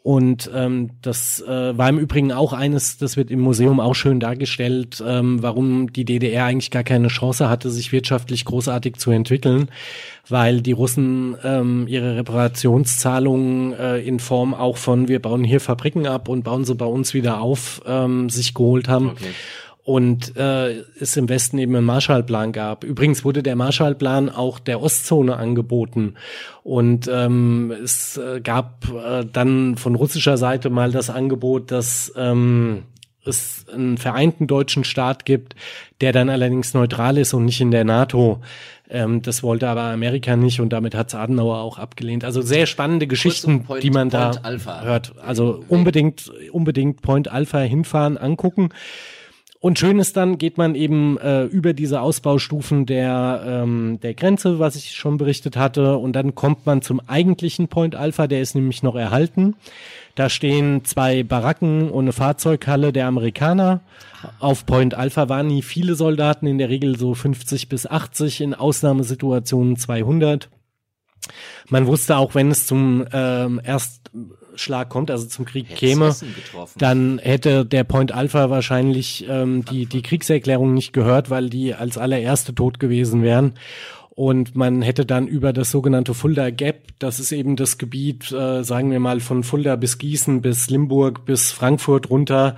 [0.07, 4.21] Und ähm, das äh, war im Übrigen auch eines, das wird im Museum auch schön
[4.21, 9.69] dargestellt, ähm, warum die DDR eigentlich gar keine Chance hatte, sich wirtschaftlich großartig zu entwickeln,
[10.29, 16.07] weil die Russen ähm, ihre Reparationszahlungen äh, in Form auch von wir bauen hier Fabriken
[16.07, 19.09] ab und bauen sie bei uns wieder auf, ähm, sich geholt haben.
[19.09, 19.35] Okay
[19.87, 22.83] und äh, es im Westen eben einen Marshallplan gab.
[22.83, 26.15] Übrigens wurde der Marshallplan auch der Ostzone angeboten
[26.65, 32.83] und ähm, es äh, gab äh, dann von russischer Seite mal das Angebot, dass ähm,
[33.25, 35.55] es einen vereinten deutschen Staat gibt,
[36.01, 38.41] der dann allerdings neutral ist und nicht in der NATO.
[38.91, 42.25] Ähm, das wollte aber Amerika nicht und damit hat Adenauer auch abgelehnt.
[42.25, 44.83] Also sehr spannende Geschichten, Point, die man Point da Alpha.
[44.83, 45.15] hört.
[45.25, 48.71] Also unbedingt, unbedingt Point Alpha hinfahren, angucken.
[49.67, 54.61] Und schön ist dann, geht man eben äh, über diese Ausbaustufen der, ähm, der Grenze,
[54.61, 58.55] was ich schon berichtet hatte, und dann kommt man zum eigentlichen Point Alpha, der ist
[58.55, 59.57] nämlich noch erhalten.
[60.15, 63.81] Da stehen zwei Baracken und eine Fahrzeughalle der Amerikaner.
[64.39, 68.55] Auf Point Alpha waren nie viele Soldaten, in der Regel so 50 bis 80, in
[68.55, 70.49] Ausnahmesituationen 200.
[71.71, 73.61] Man wusste auch, wenn es zum ähm,
[74.57, 76.17] Erstschlag kommt, also zum Krieg Hätt's käme,
[76.79, 81.99] dann hätte der Point Alpha wahrscheinlich ähm, die, die Kriegserklärung nicht gehört, weil die als
[81.99, 83.53] allererste tot gewesen wären.
[84.17, 88.65] Und man hätte dann über das sogenannte Fulda Gap, das ist eben das Gebiet, äh,
[88.65, 92.57] sagen wir mal, von Fulda bis Gießen bis Limburg bis Frankfurt runter.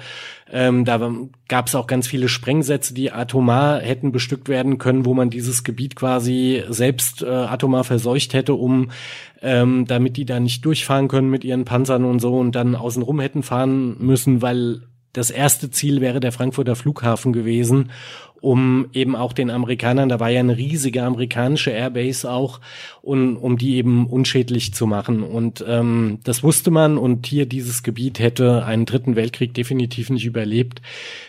[0.52, 1.12] Ähm, da
[1.48, 5.64] gab es auch ganz viele Sprengsätze, die atomar hätten bestückt werden können, wo man dieses
[5.64, 8.92] Gebiet quasi selbst äh, atomar verseucht hätte, um
[9.42, 13.18] ähm, damit die da nicht durchfahren können mit ihren Panzern und so und dann außenrum
[13.18, 17.90] hätten fahren müssen, weil das erste Ziel wäre der Frankfurter Flughafen gewesen
[18.40, 22.60] um eben auch den Amerikanern, da war ja eine riesige amerikanische Airbase auch,
[23.02, 25.22] und um die eben unschädlich zu machen.
[25.22, 30.26] Und ähm, das wusste man und hier dieses Gebiet hätte einen dritten Weltkrieg definitiv nicht
[30.26, 30.82] überlebt.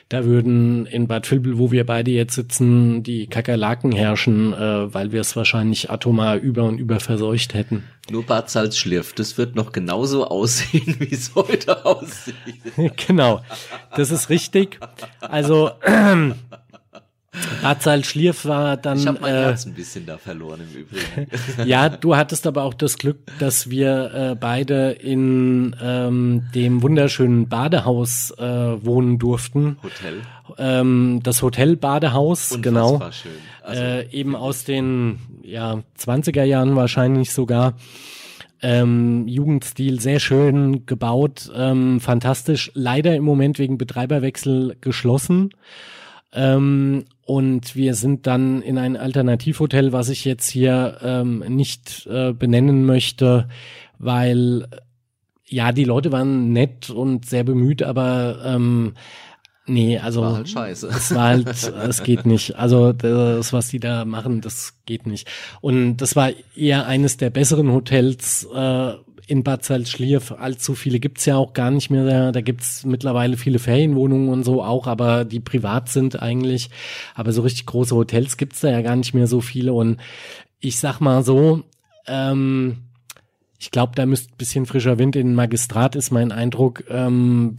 [0.09, 5.11] Da würden in Bad Vilbel, wo wir beide jetzt sitzen, die Kakerlaken herrschen, äh, weil
[5.11, 7.83] wir es wahrscheinlich atomar über und über verseucht hätten.
[8.11, 12.35] Nur Bad Salzschlirf, das wird noch genauso aussehen, wie es heute aussieht.
[13.07, 13.41] genau,
[13.95, 14.79] das ist richtig.
[15.21, 15.71] Also
[17.61, 18.97] Razal Schlierf war dann.
[18.97, 21.27] Ich habe mein äh, Herz ein bisschen da verloren im Übrigen.
[21.69, 27.49] ja, du hattest aber auch das Glück, dass wir äh, beide in ähm, dem wunderschönen
[27.49, 29.77] Badehaus äh, wohnen durften.
[29.83, 30.21] Hotel.
[30.57, 32.61] Ähm, das Hotel Badehaus, Unfassbar
[32.99, 33.11] genau.
[33.11, 33.31] Schön.
[33.61, 37.73] Also, äh, eben aus den ja 20er Jahren wahrscheinlich sogar.
[38.61, 42.71] Ähm, Jugendstil sehr schön gebaut, ähm, fantastisch.
[42.73, 45.51] Leider im Moment wegen Betreiberwechsel geschlossen.
[46.33, 52.33] Ähm, und wir sind dann in ein Alternativhotel, was ich jetzt hier ähm, nicht äh,
[52.33, 53.47] benennen möchte,
[53.97, 54.67] weil
[55.49, 58.93] ja, die Leute waren nett und sehr bemüht, aber ähm,
[59.65, 60.87] nee, also war halt scheiße.
[60.87, 62.55] es war halt, es geht nicht.
[62.55, 65.27] Also das, was die da machen, das geht nicht.
[65.61, 68.93] Und das war eher eines der besseren Hotels, äh,
[69.29, 72.03] in Bad Salzschlierf allzu viele gibt's ja auch gar nicht mehr.
[72.03, 76.71] Da, da gibt's mittlerweile viele Ferienwohnungen und so auch, aber die privat sind eigentlich.
[77.13, 79.73] Aber so richtig große Hotels gibt's da ja gar nicht mehr so viele.
[79.73, 79.97] Und
[80.59, 81.61] ich sag mal so,
[82.07, 82.77] ähm,
[83.59, 86.83] ich glaube, da müsste bisschen frischer Wind in den Magistrat, ist mein Eindruck.
[86.89, 87.57] Ähm,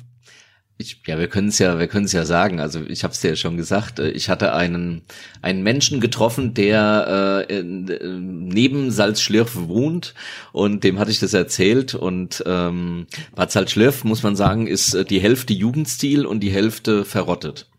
[0.80, 2.58] ich, ja, wir können es ja, wir können es ja sagen.
[2.58, 3.98] Also ich habe es dir ja schon gesagt.
[3.98, 5.02] Äh, ich hatte einen
[5.42, 10.14] einen Menschen getroffen, der äh, neben Salzschlirf wohnt
[10.52, 11.94] und dem hatte ich das erzählt.
[11.94, 17.04] Und ähm, Bad Salzschlirf muss man sagen, ist äh, die Hälfte Jugendstil und die Hälfte
[17.04, 17.69] verrottet.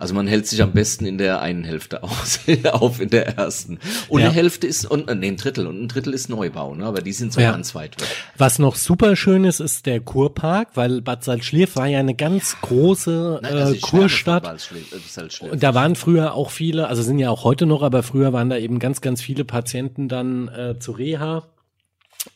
[0.00, 2.40] Also man hält sich am besten in der einen Hälfte aus,
[2.72, 3.78] auf, in der ersten.
[4.08, 4.28] Und ja.
[4.28, 6.86] eine Hälfte ist, und, äh, nee, ein Drittel, und ein Drittel ist Neubau, ne?
[6.86, 7.52] aber die sind so ja.
[7.52, 8.08] ganz weit weg.
[8.38, 12.56] Was noch super schön ist, ist der Kurpark, weil Bad Salzschlierf war ja eine ganz
[12.62, 14.46] große Nein, also äh, Kurstadt.
[14.46, 18.32] Äh, und da waren früher auch viele, also sind ja auch heute noch, aber früher
[18.32, 21.42] waren da eben ganz, ganz viele Patienten dann äh, zu Reha.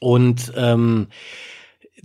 [0.00, 1.06] Und ähm,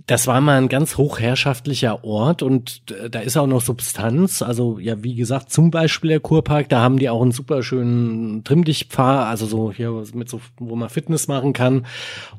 [0.06, 4.42] das war mal ein ganz hochherrschaftlicher Ort und äh, da ist auch noch Substanz.
[4.42, 8.44] Also ja, wie gesagt, zum Beispiel der Kurpark, da haben die auch einen super schönen
[8.44, 11.86] Trimmdichtpfahl, also so hier mit so, wo man Fitness machen kann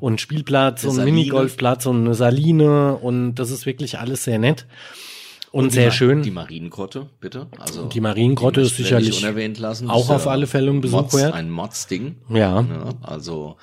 [0.00, 4.66] und Spielplatz und Minigolfplatz und eine Saline und das ist wirklich alles sehr nett.
[5.50, 6.22] Und, und sehr schön.
[6.22, 7.46] Die Mariengrotte, bitte.
[7.58, 9.90] Also die Mariengrotte ist sicherlich unerwähnt lassen.
[9.90, 11.34] auch auf alle Fälle ein Besuch wert.
[11.34, 12.16] Ein Mods-Ding.
[12.30, 12.62] Ja.
[12.62, 12.94] ja.
[13.02, 13.56] Also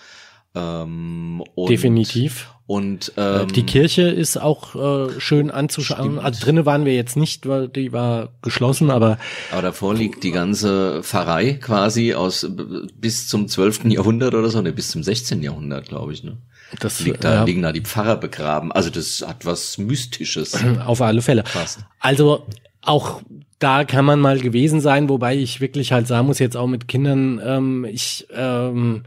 [0.60, 2.50] ähm, definitiv.
[2.70, 6.02] Und ähm, die Kirche ist auch äh, schön anzuschauen.
[6.02, 6.24] Stimmt.
[6.24, 9.18] Also drinnen waren wir jetzt nicht, weil die war geschlossen, aber
[9.52, 12.48] aber davor liegt die ganze Pfarrei quasi aus
[12.96, 13.86] bis zum 12.
[13.86, 15.42] Jahrhundert oder so, ne, bis zum 16.
[15.42, 16.38] Jahrhundert, glaube ich, ne.
[16.80, 17.44] Das liegt da, ja.
[17.44, 18.72] liegen da die Pfarrer begraben.
[18.72, 20.56] Also das hat was Mystisches.
[20.86, 21.44] Auf alle Fälle.
[21.48, 21.80] Fast.
[22.00, 22.46] Also
[22.82, 23.24] auch
[23.58, 26.88] da kann man mal gewesen sein, wobei ich wirklich halt sagen muss, jetzt auch mit
[26.88, 29.04] Kindern, ähm, ich ähm,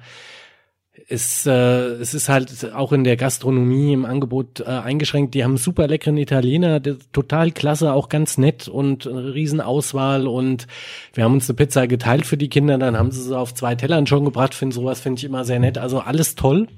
[1.13, 5.35] es, äh, es ist halt auch in der Gastronomie im Angebot äh, eingeschränkt.
[5.35, 6.81] Die haben super leckeren Italiener,
[7.13, 10.27] total klasse, auch ganz nett und eine Riesenauswahl.
[10.27, 10.67] Und
[11.13, 13.75] wir haben uns eine Pizza geteilt für die Kinder, dann haben sie sie auf zwei
[13.75, 14.55] Tellern schon gebracht.
[14.55, 15.79] Finde sowas finde ich immer sehr nett.
[15.79, 16.69] Also alles toll.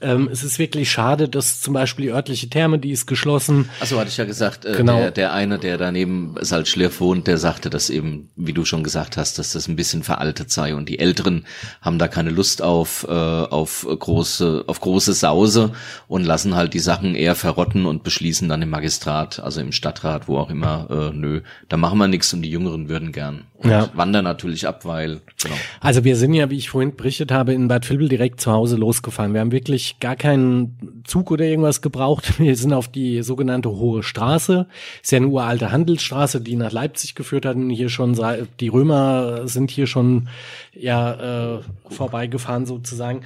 [0.00, 3.68] Ähm, es ist wirklich schade, dass zum Beispiel die örtliche Therme, die ist geschlossen.
[3.80, 4.98] Achso, hatte ich ja gesagt, äh, genau.
[4.98, 9.16] der, der eine, der daneben Salzschlirf wohnt, der sagte, dass eben, wie du schon gesagt
[9.16, 11.46] hast, dass das ein bisschen veraltet sei und die Älteren
[11.82, 15.70] haben da keine Lust auf, äh, auf große, auf große Sause
[16.08, 20.26] und lassen halt die Sachen eher verrotten und beschließen dann im Magistrat, also im Stadtrat,
[20.26, 23.44] wo auch immer, äh, nö, da machen wir nichts und die Jüngeren würden gern.
[23.58, 23.88] Und ja.
[23.94, 25.54] wandern natürlich ab, weil, genau.
[25.80, 28.76] Also wir sind ja, wie ich vorhin berichtet habe, in Bad Vilbel direkt zu Hause
[28.76, 29.32] losgefahren.
[29.32, 32.38] Wir haben wirklich gar keinen Zug oder irgendwas gebraucht.
[32.38, 34.66] Wir sind auf die sogenannte Hohe Straße.
[35.02, 37.56] Ist ja eine uralte Handelsstraße, die nach Leipzig geführt hat.
[37.56, 38.18] Und hier schon,
[38.60, 40.28] die Römer sind hier schon,
[40.72, 43.22] ja, äh, vorbeigefahren sozusagen.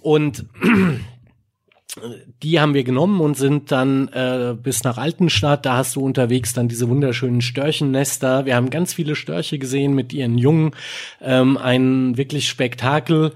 [0.00, 0.44] Und
[2.42, 5.64] die haben wir genommen und sind dann äh, bis nach Altenstadt.
[5.64, 8.46] Da hast du unterwegs dann diese wunderschönen Störchennester.
[8.46, 10.72] Wir haben ganz viele Störche gesehen mit ihren Jungen.
[11.20, 13.32] Ähm, ein wirklich Spektakel.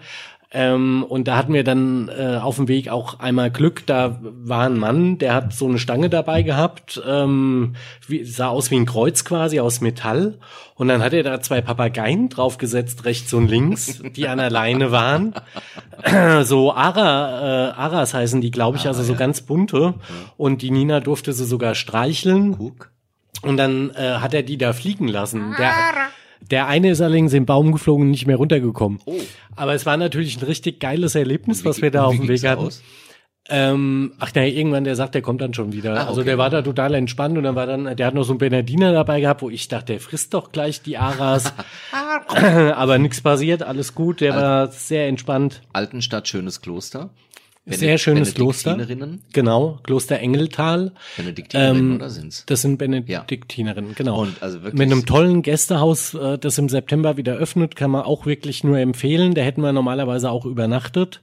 [0.51, 3.87] Ähm, und da hatten wir dann äh, auf dem Weg auch einmal Glück.
[3.87, 7.75] Da war ein Mann, der hat so eine Stange dabei gehabt, ähm,
[8.07, 10.39] wie, sah aus wie ein Kreuz quasi aus Metall.
[10.75, 14.91] Und dann hat er da zwei Papageien draufgesetzt, rechts und links, die an der Leine
[14.91, 15.35] waren.
[16.45, 19.95] so Ara, äh, Aras heißen die, glaube ich, also so ganz bunte.
[20.39, 22.57] Und die Nina durfte sie sogar streicheln.
[23.43, 25.55] Und dann äh, hat er die da fliegen lassen.
[25.59, 25.73] Der,
[26.51, 29.01] der eine ist allerdings im Baum geflogen und nicht mehr runtergekommen.
[29.05, 29.15] Oh.
[29.57, 32.69] Aber es war natürlich ein richtig geiles Erlebnis, was wir da auf dem Weg hatten.
[33.51, 35.95] Ähm, ach nee, irgendwann, der sagt, der kommt dann schon wieder.
[35.95, 36.31] Ah, Also okay.
[36.31, 38.93] der war da total entspannt und dann war dann, der hat noch so einen Bernardiner
[38.93, 41.55] dabei gehabt, wo ich dachte, der frisst doch gleich die Aras.
[42.29, 45.63] Aber nichts passiert, alles gut, der war sehr entspannt.
[45.73, 47.09] Altenstadt, schönes Kloster.
[47.69, 48.77] Sehr schönes Kloster.
[49.33, 50.93] Genau, Kloster Engeltal.
[51.17, 52.45] Benediktinerinnen Ähm, oder sind's?
[52.47, 54.21] Das sind Benediktinerinnen, genau.
[54.23, 58.03] Und also wirklich- Mit einem tollen Gästehaus, äh, das im September wieder öffnet, kann man
[58.03, 59.35] auch wirklich nur empfehlen.
[59.35, 61.23] Da hätten wir normalerweise auch übernachtet.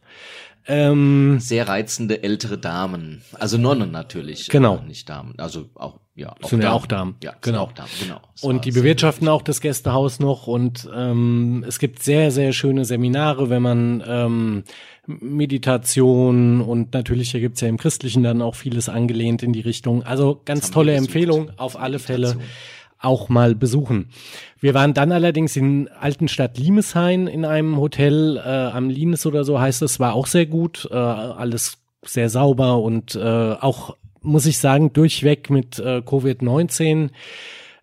[0.68, 3.22] Ähm, Sehr reizende ältere Damen.
[3.34, 4.50] Also Nonnen natürlich.
[4.50, 4.78] Genau.
[4.78, 5.36] äh, Nicht Damen.
[5.38, 6.34] Also auch, ja.
[6.44, 7.18] Sind ja auch Damen.
[7.24, 7.62] Ja, Genau.
[7.66, 8.20] auch Damen, genau.
[8.42, 13.52] Und die bewirtschaften auch das Gästehaus noch und ähm, es gibt sehr, sehr schöne Seminare,
[13.52, 14.64] wenn man ähm,
[15.08, 20.04] Meditation und natürlich hier gibt's ja im Christlichen dann auch vieles angelehnt in die Richtung.
[20.04, 20.94] Also ganz tolle.
[20.96, 22.38] Empfehlung, auf alle Fälle
[23.00, 24.10] auch mal besuchen.
[24.60, 29.60] Wir waren dann allerdings in Altenstadt Limeshain in einem Hotel äh, am Limes oder so
[29.60, 34.58] heißt es, war auch sehr gut, äh, alles sehr sauber und äh, auch muss ich
[34.58, 37.10] sagen durchweg mit äh, Covid-19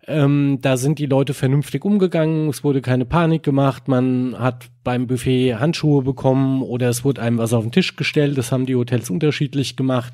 [0.07, 5.07] ähm, da sind die Leute vernünftig umgegangen, es wurde keine Panik gemacht, man hat beim
[5.07, 8.75] Buffet Handschuhe bekommen oder es wurde einem was auf den Tisch gestellt, das haben die
[8.75, 10.13] Hotels unterschiedlich gemacht.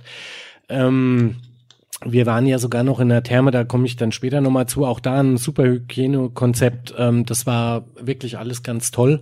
[0.70, 1.38] Ähm,
[2.06, 4.86] wir waren ja sogar noch in der Therme, da komme ich dann später nochmal zu,
[4.86, 9.22] auch da ein super Hygienekonzept, ähm, das war wirklich alles ganz toll,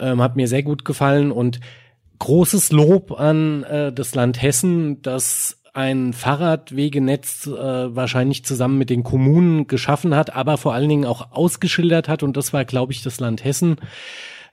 [0.00, 1.32] ähm, hat mir sehr gut gefallen.
[1.32, 1.60] Und
[2.18, 7.52] großes Lob an äh, das Land Hessen, das ein Fahrradwegenetz äh,
[7.94, 12.22] wahrscheinlich zusammen mit den Kommunen geschaffen hat, aber vor allen Dingen auch ausgeschildert hat.
[12.22, 13.76] Und das war, glaube ich, das Land Hessen,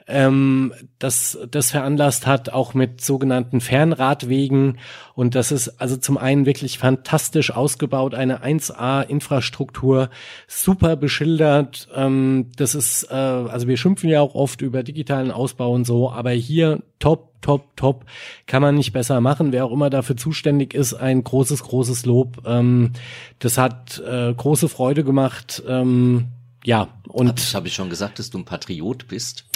[0.07, 4.77] ähm, das das veranlasst hat, auch mit sogenannten Fernradwegen.
[5.15, 10.09] Und das ist also zum einen wirklich fantastisch ausgebaut, eine 1A-Infrastruktur,
[10.47, 11.87] super beschildert.
[11.95, 16.11] Ähm, das ist, äh, also wir schimpfen ja auch oft über digitalen Ausbau und so,
[16.11, 18.05] aber hier top, top, top,
[18.47, 19.51] kann man nicht besser machen.
[19.51, 22.41] Wer auch immer dafür zuständig ist, ein großes, großes Lob.
[22.45, 22.91] Ähm,
[23.39, 25.63] das hat äh, große Freude gemacht.
[25.67, 26.27] Ähm,
[26.65, 29.45] ja, und Das habe ich schon gesagt, dass du ein Patriot bist.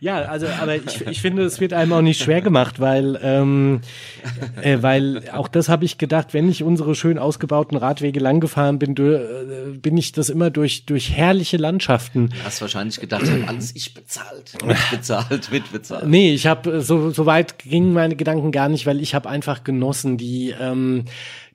[0.00, 3.80] Ja, also, aber ich, ich finde, es wird einem auch nicht schwer gemacht, weil, ähm,
[4.60, 8.78] äh, weil auch das habe ich gedacht, wenn ich unsere schön ausgebauten Radwege lang gefahren
[8.78, 12.28] bin, du, äh, bin ich das immer durch, durch herrliche Landschaften.
[12.28, 16.06] Du hast wahrscheinlich gedacht, ich alles ich bezahlt, mitbezahlt, mitbezahlt.
[16.06, 19.64] Nee, ich habe so, so weit gingen meine Gedanken gar nicht, weil ich habe einfach
[19.64, 21.06] genossen, die ähm,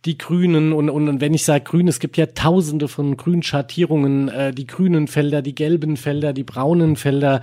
[0.06, 4.52] die Grünen und, und, wenn ich sage Grün, es gibt ja tausende von Grünschattierungen, äh,
[4.52, 7.42] die grünen Felder, die gelben Felder, die braunen Felder,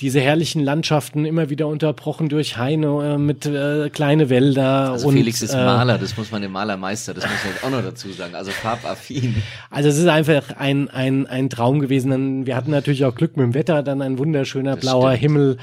[0.00, 4.90] diese herrlichen Landschaften immer wieder unterbrochen durch Haine äh, mit äh, kleine Wälder.
[4.90, 7.76] Also und, Felix ist äh, Maler, das muss man dem Malermeister, das muss man auch
[7.76, 8.34] noch dazu sagen.
[8.34, 9.36] Also farbaffin.
[9.70, 12.10] Also es ist einfach ein, ein, ein Traum gewesen.
[12.10, 15.20] Dann- Wir hatten natürlich auch Glück mit dem Wetter, dann ein wunderschöner Das blauer stimmt.
[15.22, 15.56] Himmel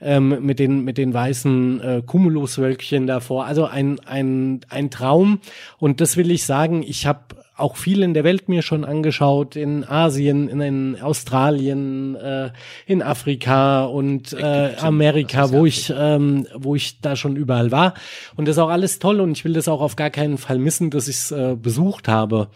[0.00, 3.44] ähm, mit den mit den weißen äh, Cumuluswölkchen davor.
[3.46, 5.38] Also ein, ein, ein Traum.
[5.78, 7.20] Und das will ich sagen, ich habe
[7.56, 12.50] auch viel in der Welt mir schon angeschaut, in Asien, in, in Australien, äh,
[12.86, 17.94] in Afrika und äh, Amerika, wo ich ähm, wo ich da schon überall war.
[18.36, 20.58] Und das ist auch alles toll und ich will das auch auf gar keinen Fall
[20.58, 22.48] missen, dass ich es äh, besucht habe.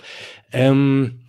[0.52, 1.20] Ähm,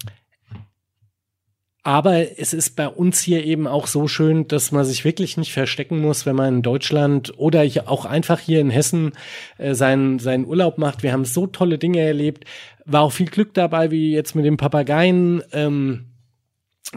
[1.87, 5.53] aber es ist bei uns hier eben auch so schön, dass man sich wirklich nicht
[5.53, 9.13] verstecken muss, wenn man in Deutschland oder auch einfach hier in Hessen
[9.57, 11.01] äh, seinen, seinen Urlaub macht.
[11.01, 12.43] Wir haben so tolle Dinge erlebt.
[12.83, 15.41] War auch viel Glück dabei, wie jetzt mit dem Papageien.
[15.53, 16.06] Ähm,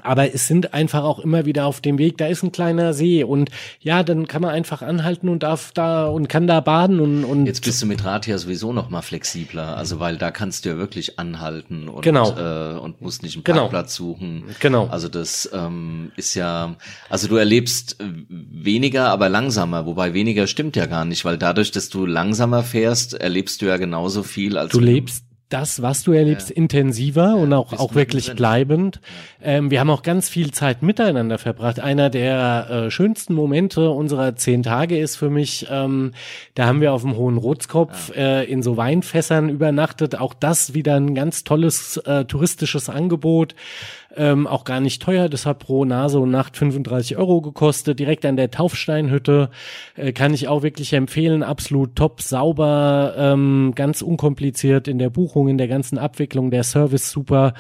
[0.03, 3.25] aber es sind einfach auch immer wieder auf dem Weg, da ist ein kleiner See
[3.25, 3.51] und
[3.81, 7.47] ja, dann kann man einfach anhalten und darf da und kann da baden und, und
[7.47, 10.71] Jetzt bist du mit Rad ja sowieso noch mal flexibler, also weil da kannst du
[10.71, 12.31] ja wirklich anhalten und, Genau.
[12.37, 13.61] äh, und musst nicht einen Genau.
[13.63, 14.45] Parkplatz suchen.
[14.61, 14.87] Genau.
[14.87, 16.77] Also das ähm, ist ja,
[17.09, 21.73] also du erlebst äh, weniger, aber langsamer, wobei weniger stimmt ja gar nicht, weil dadurch,
[21.73, 26.13] dass du langsamer fährst, erlebst du ja genauso viel als du lebst das, was du
[26.13, 26.57] erlebst, ja.
[26.57, 28.37] intensiver ja, und auch, auch wirklich drin.
[28.37, 29.01] bleibend.
[29.41, 29.49] Ja.
[29.53, 31.81] Ähm, wir haben auch ganz viel Zeit miteinander verbracht.
[31.81, 36.13] Einer der äh, schönsten Momente unserer zehn Tage ist für mich, ähm,
[36.55, 40.19] da haben wir auf dem Hohen Rotskopf äh, in so Weinfässern übernachtet.
[40.19, 43.55] Auch das wieder ein ganz tolles äh, touristisches Angebot
[44.17, 45.29] ähm, auch gar nicht teuer.
[45.29, 47.99] Das hat pro Nase und Nacht 35 Euro gekostet.
[47.99, 49.51] Direkt an der Taufsteinhütte
[49.97, 51.43] äh, kann ich auch wirklich empfehlen.
[51.43, 57.11] Absolut top, sauber, ähm, ganz unkompliziert in der Buchung, in der ganzen Abwicklung, der Service
[57.11, 57.55] super.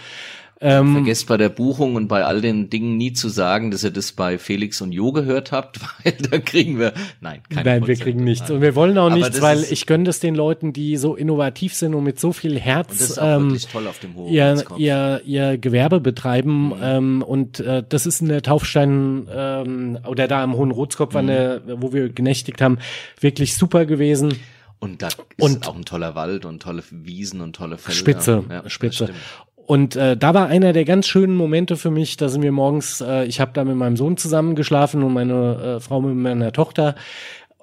[0.62, 3.90] Ähm, Vergesst bei der Buchung und bei all den Dingen nie zu sagen, dass ihr
[3.90, 6.92] das bei Felix und Jo gehört habt, weil da kriegen wir,
[7.22, 8.50] nein, keine Nein, wir kriegen nichts.
[8.50, 11.94] Und wir wollen auch nichts, weil ich gönne das den Leuten, die so innovativ sind
[11.94, 13.56] und mit so viel Herz ähm,
[14.28, 16.68] ihr, ihr, ihr Gewerbe betreiben.
[16.68, 16.74] Mhm.
[16.82, 21.26] Ähm, und äh, das ist in der Taufstein ähm, oder da am Hohen Rotskopf, mhm.
[21.26, 22.78] der, wo wir genächtigt haben,
[23.18, 24.34] wirklich super gewesen.
[24.80, 27.98] Und da ist und auch ein toller Wald und tolle Wiesen und tolle Felder.
[27.98, 29.10] Spitze, ja, spitze.
[29.70, 33.00] Und äh, da war einer der ganz schönen Momente für mich, da sind wir morgens,
[33.00, 36.50] äh, ich habe da mit meinem Sohn zusammen geschlafen und meine äh, Frau mit meiner
[36.52, 36.96] Tochter.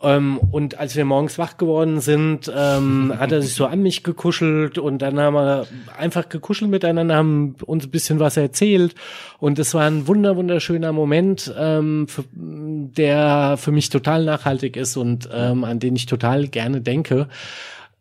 [0.01, 4.03] Ähm, und als wir morgens wach geworden sind, ähm, hat er sich so an mich
[4.03, 8.95] gekuschelt und dann haben wir einfach gekuschelt miteinander, haben uns ein bisschen was erzählt
[9.39, 14.95] und es war ein wunder wunderschöner Moment, ähm, für, der für mich total nachhaltig ist
[14.95, 17.27] und ähm, an den ich total gerne denke.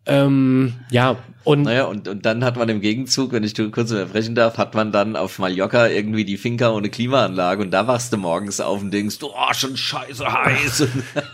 [0.06, 4.34] Ähm, ja, und, naja, und, und dann hat man im Gegenzug, wenn ich kurz unterbrechen
[4.34, 8.16] darf, hat man dann auf Mallorca irgendwie die Finca ohne Klimaanlage und da wachst du
[8.16, 10.88] morgens auf und denkst, oh, schon scheiße heiß.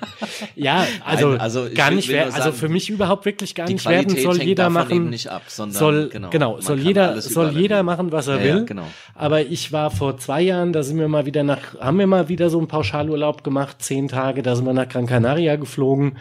[0.55, 3.66] ja, also, Nein, also gar nicht, wer, also sagen, also für mich überhaupt wirklich gar
[3.66, 7.83] nicht werden, soll jeder machen, nicht ab, sondern, soll, genau, genau soll jeder, soll jeder
[7.83, 8.59] machen, was er ja, will.
[8.59, 8.87] Ja, genau.
[9.14, 12.29] Aber ich war vor zwei Jahren, da sind wir mal wieder nach, haben wir mal
[12.29, 16.18] wieder so einen Pauschalurlaub gemacht, zehn Tage, da sind wir nach Gran Canaria geflogen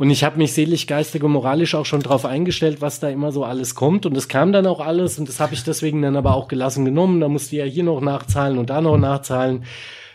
[0.00, 3.32] und ich habe mich seelisch, geistig und moralisch auch schon drauf eingestellt, was da immer
[3.32, 4.06] so alles kommt.
[4.06, 6.86] Und es kam dann auch alles und das habe ich deswegen dann aber auch gelassen
[6.86, 7.20] genommen.
[7.20, 9.64] Da musste ja hier noch nachzahlen und da noch nachzahlen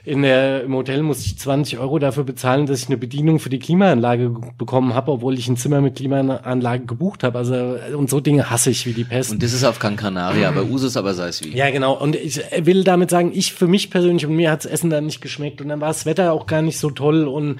[0.05, 3.49] in der, im Hotel musste ich 20 Euro dafür bezahlen, dass ich eine Bedienung für
[3.49, 7.39] die Klimaanlage bekommen habe, obwohl ich ein Zimmer mit Klimaanlage gebucht habe.
[7.39, 9.31] Also und so Dinge hasse ich wie die Pest.
[9.31, 11.55] Und das ist auf Gran Canaria, aber Usus aber sei es wie.
[11.55, 11.93] Ja, genau.
[11.93, 15.21] Und ich will damit sagen, ich für mich persönlich und mir hat's Essen dann nicht
[15.21, 17.59] geschmeckt und dann war das Wetter auch gar nicht so toll und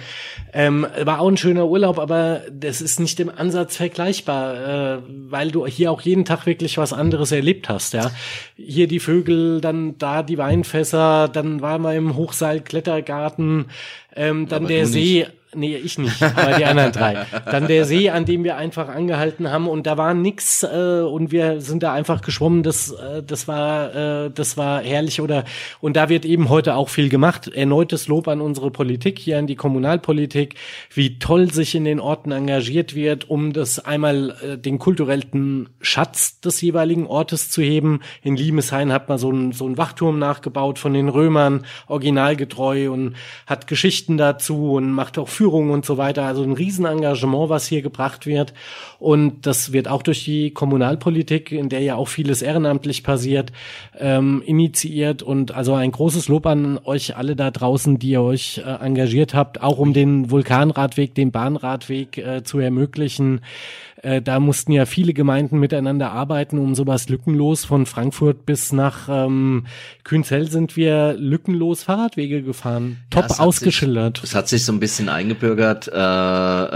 [0.54, 5.50] ähm, war auch ein schöner Urlaub, aber das ist nicht im Ansatz vergleichbar, äh, weil
[5.50, 7.94] du hier auch jeden Tag wirklich was anderes erlebt hast.
[7.94, 8.12] Ja,
[8.56, 13.66] hier die Vögel, dann da die Weinfässer, dann waren wir im Hoch Hochseil, Klettergarten,
[14.16, 15.20] ähm, dann aber der See.
[15.20, 17.26] Nicht nee, ich nicht, aber die anderen drei.
[17.46, 21.32] Dann der See, an dem wir einfach angehalten haben und da war nix äh, und
[21.32, 22.64] wir sind da einfach geschwommen.
[22.64, 23.96] Das, äh, das war,
[24.26, 25.46] äh, das war herrlich oder
[25.82, 27.48] und da wird eben heute auch viel gemacht.
[27.48, 30.56] Erneutes Lob an unsere Politik hier an die Kommunalpolitik,
[30.94, 36.40] wie toll sich in den Orten engagiert wird, um das einmal äh, den kulturellen Schatz
[36.42, 38.02] des jeweiligen Ortes zu heben.
[38.22, 43.16] In Liemeshain hat man so ein so ein Wachturm nachgebaut von den Römern, originalgetreu und
[43.46, 46.24] hat Geschichten dazu und macht auch für Führung und so weiter.
[46.24, 48.56] Also ein Riesenengagement, was hier gebracht wird.
[48.98, 53.52] Und das wird auch durch die Kommunalpolitik, in der ja auch vieles ehrenamtlich passiert,
[54.00, 55.22] ähm, initiiert.
[55.22, 59.36] Und also ein großes Lob an euch alle da draußen, die ihr euch äh, engagiert
[59.36, 63.42] habt, auch um den Vulkanradweg, den Bahnradweg äh, zu ermöglichen.
[64.06, 69.10] Äh, da mussten ja viele Gemeinden miteinander arbeiten, um sowas lückenlos von Frankfurt bis nach
[69.10, 69.66] ähm,
[70.04, 72.98] Künzell sind wir lückenlos Fahrradwege gefahren.
[73.10, 74.22] Top ja, ausgeschildert.
[74.24, 75.96] Es hat sich so ein bisschen eingebürgert äh,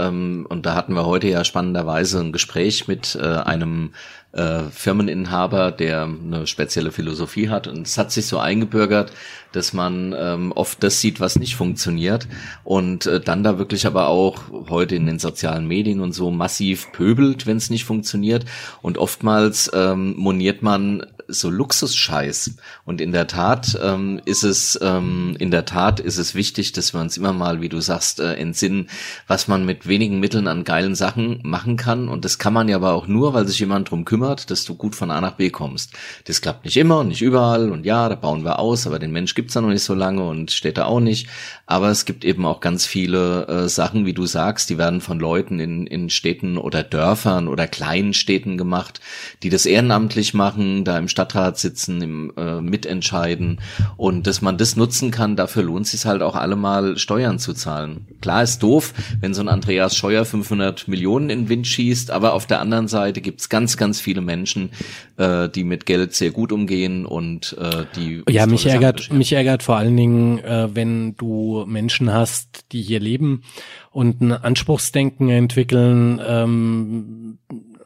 [0.06, 3.92] ähm, und da hatten wir heute ja spannenderweise ein Gespräch mit äh, einem
[4.32, 7.66] äh, Firmeninhaber, der eine spezielle Philosophie hat.
[7.66, 9.12] Und es hat sich so eingebürgert,
[9.52, 12.28] dass man ähm, oft das sieht, was nicht funktioniert
[12.62, 16.92] und äh, dann da wirklich aber auch heute in den sozialen Medien und so massiv
[16.92, 18.44] pöbelt, wenn es nicht funktioniert.
[18.82, 22.56] Und oftmals ähm, moniert man so Luxusscheiß.
[22.84, 26.92] Und in der Tat ähm, ist es, ähm, in der Tat ist es wichtig, dass
[26.92, 28.88] wir uns immer mal, wie du sagst, äh, entsinnen,
[29.26, 32.08] was man mit wenigen Mitteln an geilen Sachen machen kann.
[32.08, 34.74] Und das kann man ja aber auch nur, weil sich jemand drum kümmert, dass du
[34.74, 35.92] gut von A nach B kommst.
[36.24, 37.70] Das klappt nicht immer und nicht überall.
[37.70, 40.26] Und ja, da bauen wir aus, aber den Mensch gibt's ja noch nicht so lange
[40.26, 41.28] und steht da auch nicht.
[41.66, 45.20] Aber es gibt eben auch ganz viele äh, Sachen, wie du sagst, die werden von
[45.20, 49.00] Leuten in, in Städten oder Dörfern oder kleinen Städten gemacht,
[49.42, 53.60] die das ehrenamtlich machen, da im Stadtrat sitzen, im äh, Mitentscheiden
[53.98, 58.06] und dass man das nutzen kann, dafür lohnt sich halt auch allemal Steuern zu zahlen.
[58.22, 62.32] Klar ist doof, wenn so ein Andreas Scheuer 500 Millionen in den Wind schießt, aber
[62.32, 64.70] auf der anderen Seite gibt's ganz, ganz viele Menschen,
[65.18, 69.62] äh, die mit Geld sehr gut umgehen und äh, die ja mich ärgert mich ärgert
[69.62, 73.42] vor allen Dingen, äh, wenn du Menschen hast, die hier leben
[73.90, 76.18] und ein Anspruchsdenken entwickeln.
[76.26, 77.38] Ähm,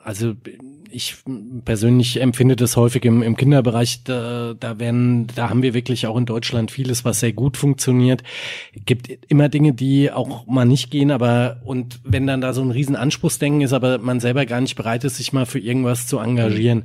[0.04, 0.34] also
[0.94, 1.16] ich
[1.64, 6.16] persönlich empfinde das häufig im, im Kinderbereich, da, da werden, da haben wir wirklich auch
[6.16, 8.22] in Deutschland vieles, was sehr gut funktioniert.
[8.84, 12.70] Gibt immer Dinge, die auch mal nicht gehen, aber und wenn dann da so ein
[12.70, 16.18] riesen Anspruchsdenken ist, aber man selber gar nicht bereit ist, sich mal für irgendwas zu
[16.18, 16.84] engagieren.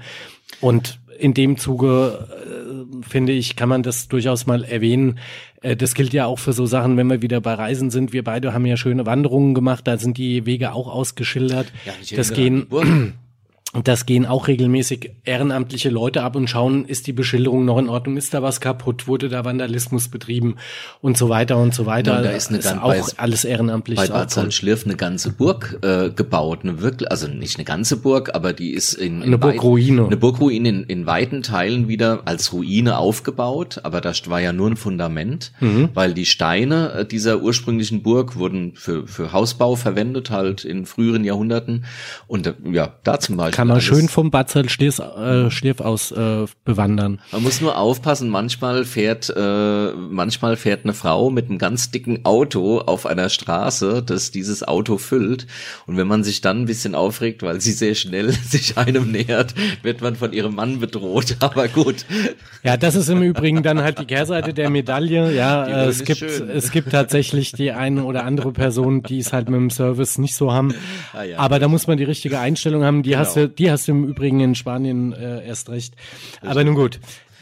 [0.61, 5.19] Und in dem Zuge äh, finde ich, kann man das durchaus mal erwähnen.
[5.61, 8.13] Äh, das gilt ja auch für so Sachen, wenn wir wieder bei Reisen sind.
[8.13, 11.71] Wir beide haben ja schöne Wanderungen gemacht, da sind die Wege auch ausgeschildert.
[11.85, 12.67] Ja, das gehen
[13.83, 18.17] das gehen auch regelmäßig ehrenamtliche Leute ab und schauen, ist die Beschilderung noch in Ordnung,
[18.17, 20.55] ist da was kaputt, wurde da Vandalismus betrieben
[21.01, 22.15] und so weiter und so weiter.
[22.15, 23.97] Ja, da ist, eine ist auch bei, alles ehrenamtlich.
[23.97, 28.33] Bei Bad Salzschlirf eine ganze Burg äh, gebaut, eine wirklich, also nicht eine ganze Burg,
[28.33, 32.51] aber die ist in, in eine Burgruine, eine Burgruine in, in weiten Teilen wieder als
[32.51, 35.89] Ruine aufgebaut, aber da war ja nur ein Fundament, mhm.
[35.93, 41.23] weil die Steine äh, dieser ursprünglichen Burg wurden für für Hausbau verwendet halt in früheren
[41.23, 41.85] Jahrhunderten
[42.25, 46.13] und äh, ja da zum Beispiel kann man schön vom Bad Salzschlirf äh, Schliff aus
[46.13, 47.19] äh, bewandern.
[47.33, 52.23] Man muss nur aufpassen, manchmal fährt äh, manchmal fährt eine Frau mit einem ganz dicken
[52.23, 55.45] Auto auf einer Straße, das dieses Auto füllt
[55.87, 59.53] und wenn man sich dann ein bisschen aufregt, weil sie sehr schnell sich einem nähert,
[59.83, 62.05] wird man von ihrem Mann bedroht, aber gut.
[62.63, 65.35] Ja, das ist im Übrigen dann halt die Kehrseite der Medaille.
[65.35, 66.49] Ja, äh, es gibt schön.
[66.49, 70.35] es gibt tatsächlich die eine oder andere Person, die es halt mit dem Service nicht
[70.35, 70.73] so haben.
[71.11, 73.03] Ah, ja, aber da muss man die richtige Einstellung haben.
[73.03, 73.19] Die genau.
[73.19, 75.95] hast du die hast du im Übrigen in Spanien äh, erst recht.
[76.41, 76.99] Aber nun gut.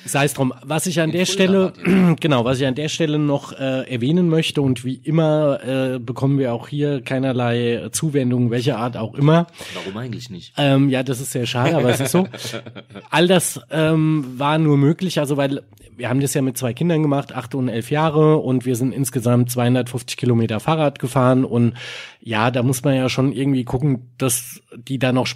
[0.08, 0.54] Sei es drum.
[0.64, 1.74] Was ich an in der Stelle,
[2.20, 6.40] genau, was ich an der Stelle noch äh, erwähnen möchte und wie immer äh, bekommen
[6.40, 9.48] wir auch hier keinerlei Zuwendung, welcher Art auch immer.
[9.74, 10.54] Warum eigentlich nicht?
[10.58, 12.28] Ähm, ja, das ist sehr schade, aber es ist so.
[13.10, 15.64] All das ähm, war nur möglich, also weil
[15.96, 18.94] wir haben das ja mit zwei Kindern gemacht, acht und elf Jahre und wir sind
[18.94, 21.74] insgesamt 250 Kilometer Fahrrad gefahren und
[22.22, 25.28] ja, da muss man ja schon irgendwie gucken, dass die da noch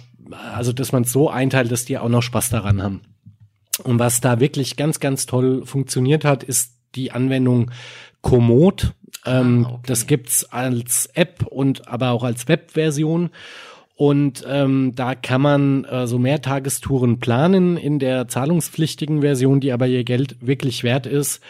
[0.54, 3.02] also dass man es so einteilt, dass die auch noch Spaß daran haben.
[3.84, 7.70] Und was da wirklich ganz, ganz toll funktioniert hat, ist die Anwendung
[8.20, 8.92] Komoot.
[9.26, 9.82] Ähm, ah, okay.
[9.86, 13.30] Das gibt's als App und aber auch als Webversion.
[13.94, 19.86] Und ähm, da kann man äh, so Mehrtagestouren planen in der zahlungspflichtigen Version, die aber
[19.86, 21.40] ihr Geld wirklich wert ist.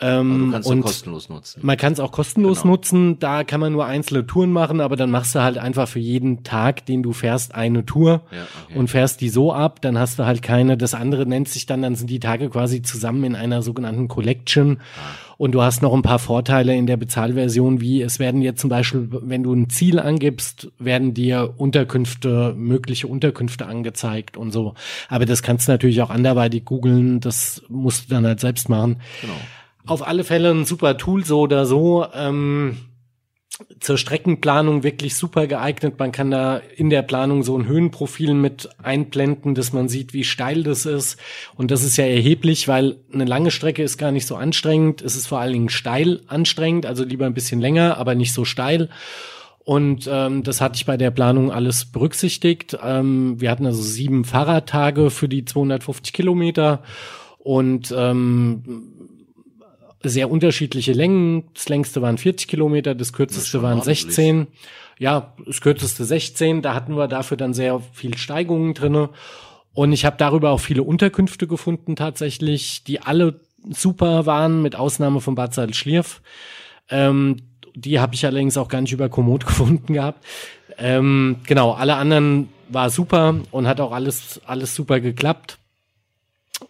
[0.00, 1.60] Ähm, du und kostenlos nutzen.
[1.62, 2.74] Man kann es auch kostenlos genau.
[2.74, 3.18] nutzen.
[3.18, 6.44] Da kann man nur einzelne Touren machen, aber dann machst du halt einfach für jeden
[6.44, 8.78] Tag, den du fährst, eine Tour ja, okay.
[8.78, 9.80] und fährst die so ab.
[9.82, 10.76] Dann hast du halt keine.
[10.76, 14.78] Das andere nennt sich dann, dann sind die Tage quasi zusammen in einer sogenannten Collection.
[14.80, 15.28] Ah.
[15.36, 18.70] Und du hast noch ein paar Vorteile in der Bezahlversion, wie es werden jetzt zum
[18.70, 24.74] Beispiel, wenn du ein Ziel angibst, werden dir Unterkünfte, mögliche Unterkünfte angezeigt und so.
[25.08, 27.20] Aber das kannst du natürlich auch anderweitig googeln.
[27.20, 28.96] Das musst du dann halt selbst machen.
[29.20, 29.34] Genau
[29.88, 32.06] auf alle Fälle ein super Tool, so oder so.
[32.14, 32.76] Ähm,
[33.80, 35.98] zur Streckenplanung wirklich super geeignet.
[35.98, 40.22] Man kann da in der Planung so ein Höhenprofil mit einblenden, dass man sieht, wie
[40.22, 41.18] steil das ist.
[41.56, 45.02] Und das ist ja erheblich, weil eine lange Strecke ist gar nicht so anstrengend.
[45.02, 48.44] Es ist vor allen Dingen steil anstrengend, also lieber ein bisschen länger, aber nicht so
[48.44, 48.90] steil.
[49.64, 52.78] Und ähm, das hatte ich bei der Planung alles berücksichtigt.
[52.82, 56.82] Ähm, wir hatten also sieben Fahrradtage für die 250 Kilometer
[57.38, 58.94] und ähm,
[60.02, 61.44] sehr unterschiedliche Längen.
[61.54, 64.46] Das längste waren 40 Kilometer, das kürzeste das waren 16.
[64.98, 66.62] Ja, das kürzeste 16.
[66.62, 69.10] Da hatten wir dafür dann sehr viel Steigungen drinne.
[69.74, 73.40] Und ich habe darüber auch viele Unterkünfte gefunden tatsächlich, die alle
[73.70, 76.20] super waren, mit Ausnahme von Bad Salzschlirf.
[76.90, 77.36] Ähm,
[77.74, 80.24] die habe ich allerdings auch gar nicht über Komoot gefunden gehabt.
[80.78, 85.58] Ähm, genau, alle anderen war super und hat auch alles, alles super geklappt.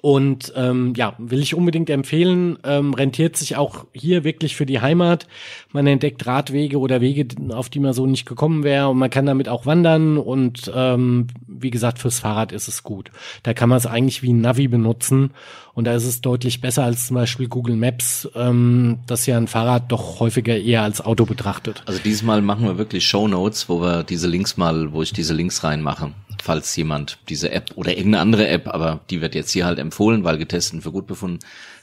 [0.00, 4.80] Und ähm, ja, will ich unbedingt empfehlen, ähm, rentiert sich auch hier wirklich für die
[4.80, 5.26] Heimat.
[5.72, 9.26] Man entdeckt Radwege oder Wege, auf die man so nicht gekommen wäre und man kann
[9.26, 13.10] damit auch wandern und ähm, wie gesagt, fürs Fahrrad ist es gut.
[13.42, 15.30] Da kann man es eigentlich wie ein Navi benutzen
[15.74, 19.48] und da ist es deutlich besser als zum Beispiel Google Maps, ähm, das ja ein
[19.48, 21.82] Fahrrad doch häufiger eher als Auto betrachtet.
[21.86, 25.34] Also diesmal machen wir wirklich Show Notes, wo wir diese Links mal, wo ich diese
[25.34, 26.12] Links reinmache
[26.42, 30.24] falls jemand diese App oder irgendeine andere App, aber die wird jetzt hier halt empfohlen,
[30.24, 31.38] weil getestet für gut befunden,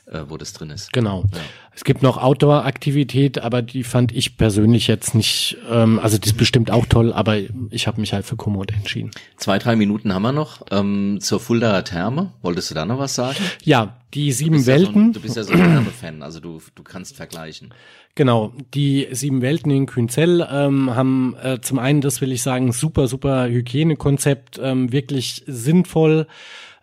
[0.08, 0.93] äh, wo das drin ist.
[0.93, 1.24] Genau.
[1.34, 1.39] Ja.
[1.74, 6.38] Es gibt noch Outdoor-Aktivität, aber die fand ich persönlich jetzt nicht, ähm, also die ist
[6.38, 7.38] bestimmt auch toll, aber
[7.70, 9.12] ich habe mich halt für Komoot entschieden.
[9.38, 12.32] Zwei, drei Minuten haben wir noch ähm, zur Fuldaer Therme.
[12.41, 13.38] Wolltest du da noch was sagen?
[13.64, 15.01] Ja, die sieben Welten.
[15.01, 17.74] Ja so du bist ja so ein Therme-Fan, also du, du kannst vergleichen.
[18.16, 22.72] Genau, die sieben Welten in Künzell ähm, haben äh, zum einen, das will ich sagen,
[22.72, 26.28] super, super Hygienekonzept, ähm, wirklich sinnvoll,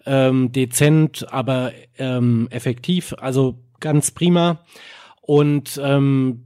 [0.04, 4.60] ähm, dezent, aber ähm, effektiv, also ganz prima
[5.22, 6.44] und ähm,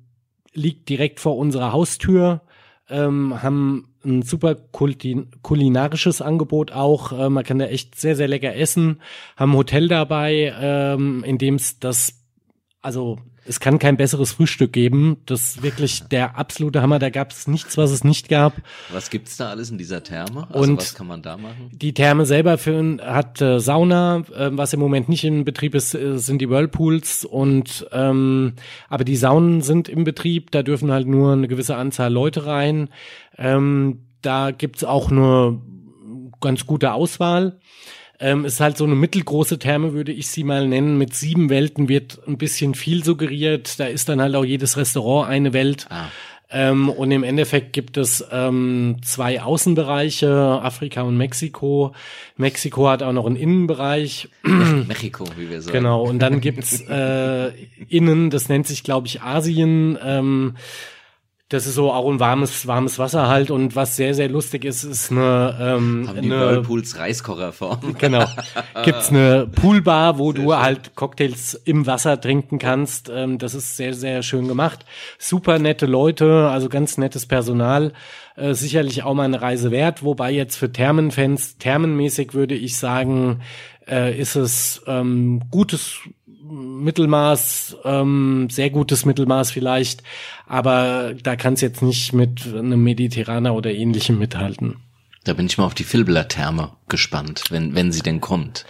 [0.54, 2.42] liegt direkt vor unserer Haustür,
[2.88, 7.12] ähm, haben ein super kulinarisches Angebot auch.
[7.12, 9.00] Äh, man kann da echt sehr, sehr lecker essen.
[9.36, 12.24] Haben ein Hotel dabei, ähm, in dem es das,
[12.80, 13.18] also
[13.48, 15.18] es kann kein besseres Frühstück geben.
[15.26, 16.98] Das ist wirklich der absolute Hammer.
[16.98, 18.54] Da gab es nichts, was es nicht gab.
[18.92, 20.48] Was gibt's da alles in dieser Therme?
[20.50, 21.70] Also Und was kann man da machen?
[21.72, 25.94] Die Therme selber für, hat äh, Sauna, äh, was im Moment nicht in Betrieb ist,
[25.94, 28.54] äh, sind die Whirlpools und ähm,
[28.88, 32.88] aber die Saunen sind im Betrieb, da dürfen halt nur eine gewisse Anzahl Leute rein.
[33.38, 35.60] Ähm, da gibt's auch eine
[36.40, 37.60] ganz gute Auswahl.
[38.18, 40.96] Ähm, ist halt so eine mittelgroße Therme, würde ich sie mal nennen.
[40.96, 43.78] Mit sieben Welten wird ein bisschen viel suggeriert.
[43.78, 45.86] Da ist dann halt auch jedes Restaurant eine Welt.
[45.90, 46.06] Ah.
[46.48, 51.92] Ähm, und im Endeffekt gibt es ähm, zwei Außenbereiche, Afrika und Mexiko.
[52.36, 54.28] Mexiko hat auch noch einen Innenbereich.
[54.42, 55.76] Mexiko, wie wir sagen.
[55.76, 57.50] Genau, und dann gibt's äh,
[57.88, 59.98] innen, das nennt sich, glaube ich, Asien.
[60.02, 60.54] Ähm,
[61.48, 64.82] das ist so auch ein warmes, warmes Wasser halt und was sehr, sehr lustig ist,
[64.82, 67.94] ist eine, ähm, Haben die eine Whirlpools Reiskocherform.
[67.98, 68.26] Genau.
[68.84, 70.60] Gibt's eine Poolbar, wo sehr du schön.
[70.60, 73.10] halt Cocktails im Wasser trinken kannst.
[73.14, 74.84] Ähm, das ist sehr, sehr schön gemacht.
[75.18, 77.92] Super nette Leute, also ganz nettes Personal.
[78.34, 83.40] Äh, sicherlich auch mal eine Reise wert, wobei jetzt für Thermenfans, thermenmäßig würde ich sagen,
[83.88, 86.00] äh, ist es ähm, gutes
[86.48, 90.02] Mittelmaß, ähm, sehr gutes Mittelmaß vielleicht,
[90.46, 94.76] aber da kann es jetzt nicht mit einem Mediterraner oder ähnlichem mithalten.
[95.24, 98.64] Da bin ich mal auf die Filbler-Therme gespannt, wenn, wenn sie denn kommt.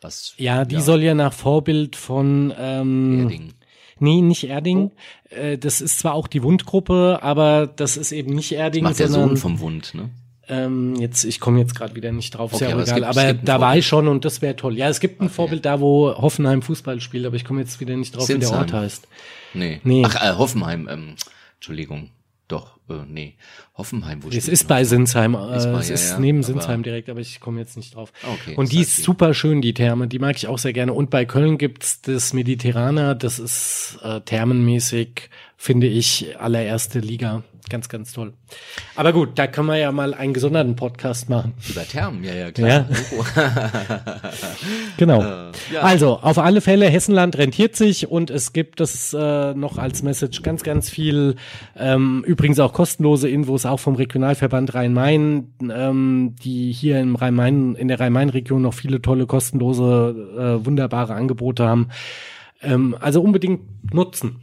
[0.00, 0.80] Was, ja, die ja.
[0.80, 3.54] soll ja nach Vorbild von ähm, Erding.
[4.00, 4.90] Nee, nicht Erding.
[5.30, 5.56] Oh.
[5.60, 8.82] Das ist zwar auch die Wundgruppe, aber das ist eben nicht Erding.
[8.82, 10.10] Das macht der Sohn vom Wund, ne?
[10.50, 12.96] Ähm, jetzt, ich komme jetzt gerade wieder nicht drauf, okay, ist ja aber egal.
[12.96, 14.76] Gibt, aber da war ich schon und das wäre toll.
[14.76, 15.34] Ja, es gibt ein okay.
[15.34, 18.50] Vorbild da, wo Hoffenheim Fußball spielt, aber ich komme jetzt wieder nicht drauf, Sinsheim.
[18.50, 19.08] wie der Ort heißt.
[19.54, 19.80] Nee.
[19.84, 20.02] nee.
[20.04, 21.14] Ach, äh, Hoffenheim, ähm,
[21.54, 22.10] Entschuldigung.
[22.48, 23.36] Doch, äh, nee.
[23.76, 26.82] Hoffenheim, wo Es ist bei Sinsheim, äh, ist bei, es ja, ist ja, neben Sinsheim
[26.82, 28.12] direkt, aber ich komme jetzt nicht drauf.
[28.24, 30.92] Okay, und die ist super schön, die Therme, die mag ich auch sehr gerne.
[30.92, 37.44] Und bei Köln gibt's das Mediterraner, das ist äh, thermenmäßig, finde ich, allererste Liga.
[37.68, 38.32] Ganz, ganz toll.
[38.96, 41.54] Aber gut, da können wir ja mal einen gesonderten Podcast machen.
[41.68, 42.68] Über Thermen, ja, ja, klar.
[42.68, 42.86] Ja.
[44.96, 45.22] genau.
[45.22, 45.80] Äh, ja.
[45.82, 50.42] Also, auf alle Fälle, Hessenland rentiert sich und es gibt das äh, noch als Message
[50.42, 51.36] ganz, ganz viel,
[51.76, 57.88] ähm, übrigens auch kostenlose Infos, auch vom Regionalverband Rhein-Main, ähm, die hier im Rhein-Main, in
[57.88, 61.88] der Rhein-Main-Region noch viele tolle, kostenlose, äh, wunderbare Angebote haben.
[62.62, 64.40] Ähm, also unbedingt nutzen.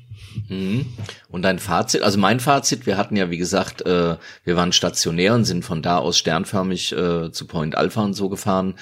[0.49, 0.85] Mhm.
[1.29, 5.33] Und dein Fazit, also mein Fazit, wir hatten ja wie gesagt, äh, wir waren stationär
[5.33, 8.75] und sind von da aus sternförmig äh, zu Point Alpha und so gefahren.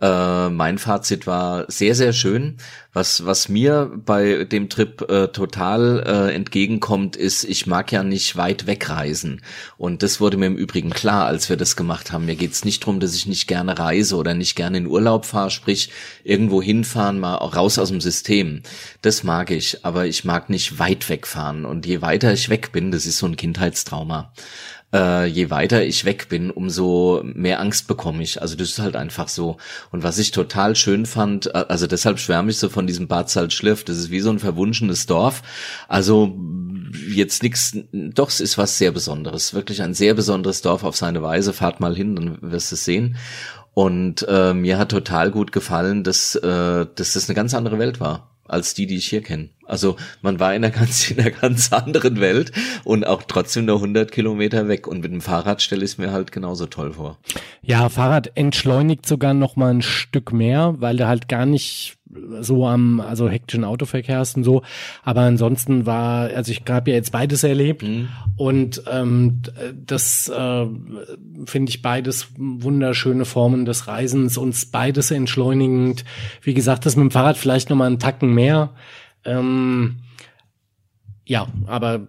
[0.00, 2.56] Äh, mein Fazit war sehr, sehr schön.
[2.92, 8.36] Was, was mir bei dem Trip äh, total äh, entgegenkommt, ist, ich mag ja nicht
[8.36, 9.42] weit wegreisen.
[9.76, 12.26] Und das wurde mir im Übrigen klar, als wir das gemacht haben.
[12.26, 15.50] Mir geht's nicht drum, dass ich nicht gerne reise oder nicht gerne in Urlaub fahre,
[15.50, 15.90] sprich
[16.24, 18.62] irgendwo hinfahren, mal raus aus dem System.
[19.02, 21.64] Das mag ich, aber ich mag nicht weit wegfahren.
[21.66, 24.32] Und je weiter ich weg bin, das ist so ein Kindheitstrauma
[24.92, 28.42] äh, je weiter ich weg bin, umso mehr Angst bekomme ich.
[28.42, 29.56] Also das ist halt einfach so.
[29.90, 33.30] Und was ich total schön fand, äh, also deshalb schwärme ich so von diesem Bad
[33.30, 35.42] Salzschliff, das ist wie so ein verwunschenes Dorf.
[35.88, 36.36] Also
[37.08, 39.54] jetzt nichts, doch, es ist was sehr Besonderes.
[39.54, 41.52] Wirklich ein sehr besonderes Dorf auf seine Weise.
[41.52, 43.16] Fahrt mal hin, dann wirst du es sehen.
[43.72, 48.00] Und äh, mir hat total gut gefallen, dass, äh, dass das eine ganz andere Welt
[48.00, 49.50] war als die, die ich hier kenne.
[49.64, 52.52] Also man war in einer ganz, in einer ganz anderen Welt
[52.84, 54.86] und auch trotzdem nur 100 Kilometer weg.
[54.86, 57.18] Und mit dem Fahrrad stelle ich es mir halt genauso toll vor.
[57.62, 61.96] Ja, Fahrrad entschleunigt sogar noch mal ein Stück mehr, weil du halt gar nicht
[62.40, 64.62] so am, also hektischen Autoverkehr hast und so.
[65.02, 68.08] Aber ansonsten war, also ich habe ja jetzt beides erlebt mhm.
[68.36, 69.42] und ähm,
[69.74, 70.66] das äh,
[71.46, 76.04] finde ich beides wunderschöne Formen des Reisens und beides entschleunigend.
[76.42, 78.70] Wie gesagt, das mit dem Fahrrad vielleicht noch mal einen Tacken mehr.
[79.24, 79.96] Ähm,
[81.24, 82.08] ja, aber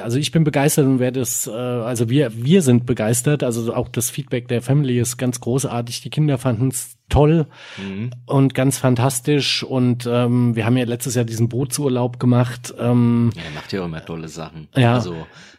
[0.00, 3.42] also ich bin begeistert und werde es, äh, also wir, wir sind begeistert.
[3.42, 6.00] Also auch das Feedback der Family ist ganz großartig.
[6.02, 7.46] Die Kinder fanden es toll
[7.78, 8.10] mhm.
[8.26, 9.62] und ganz fantastisch.
[9.62, 12.74] Und ähm, wir haben ja letztes Jahr diesen Bootsurlaub gemacht.
[12.78, 14.68] Ähm, ja, macht ja auch immer tolle Sachen.
[14.76, 14.94] Ja.
[14.94, 15.14] Also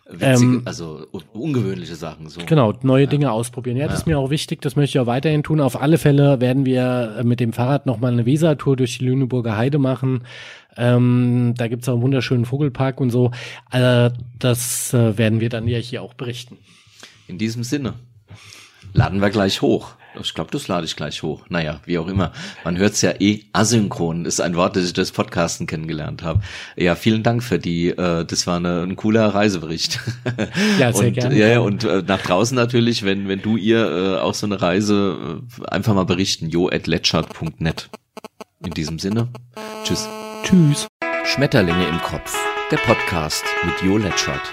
[0.10, 2.30] witzige, ähm, also ungewöhnliche Sachen.
[2.30, 2.42] So.
[2.46, 3.10] Genau, neue ja.
[3.10, 3.78] Dinge ausprobieren.
[3.78, 5.62] Ja, das ist mir auch wichtig, das möchte ich auch weiterhin tun.
[5.62, 9.58] Auf alle Fälle werden wir äh, mit dem Fahrrad nochmal eine Wesertour durch die Lüneburger
[9.58, 10.24] Heide machen.
[10.80, 13.32] Ähm, da gibt's auch einen wunderschönen Vogelpark und so.
[13.72, 14.10] Äh,
[14.40, 16.58] das äh, werden wir dann ja hier auch berichten.
[17.28, 17.96] In diesem Sinne.
[18.94, 19.94] Laden wir gleich hoch.
[20.20, 21.46] Ich glaube, das lade ich gleich hoch.
[21.50, 22.32] Naja, wie auch immer.
[22.64, 24.26] Man hört es ja eh asynchron.
[24.26, 26.42] Ist ein Wort, das ich das Podcasten kennengelernt habe.
[26.76, 27.90] Ja, vielen Dank für die.
[27.90, 30.00] Äh, das war eine, ein cooler Reisebericht.
[30.80, 31.38] Ja, sehr und, gerne.
[31.38, 34.62] Ja, ja, und äh, nach draußen natürlich, wenn wenn du ihr äh, auch so eine
[34.62, 36.50] Reise äh, einfach mal berichten.
[36.50, 36.88] jo at.
[38.62, 39.30] In diesem Sinne,
[39.84, 40.08] tschüss.
[40.50, 40.88] Tschüss.
[41.26, 42.36] Schmetterlinge im Kopf.
[42.72, 44.52] Der Podcast mit Jo Letschert.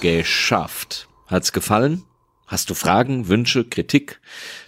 [0.00, 1.08] Geschafft.
[1.26, 2.04] Hat's gefallen?
[2.46, 4.20] Hast du Fragen, Wünsche, Kritik?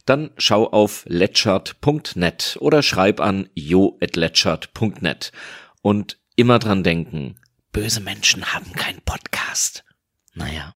[0.07, 5.30] Dann schau auf letschert.net oder schreib an jo@letschert.net
[5.82, 7.39] und immer dran denken,
[7.70, 9.84] böse Menschen haben keinen Podcast.
[10.34, 10.74] Naja.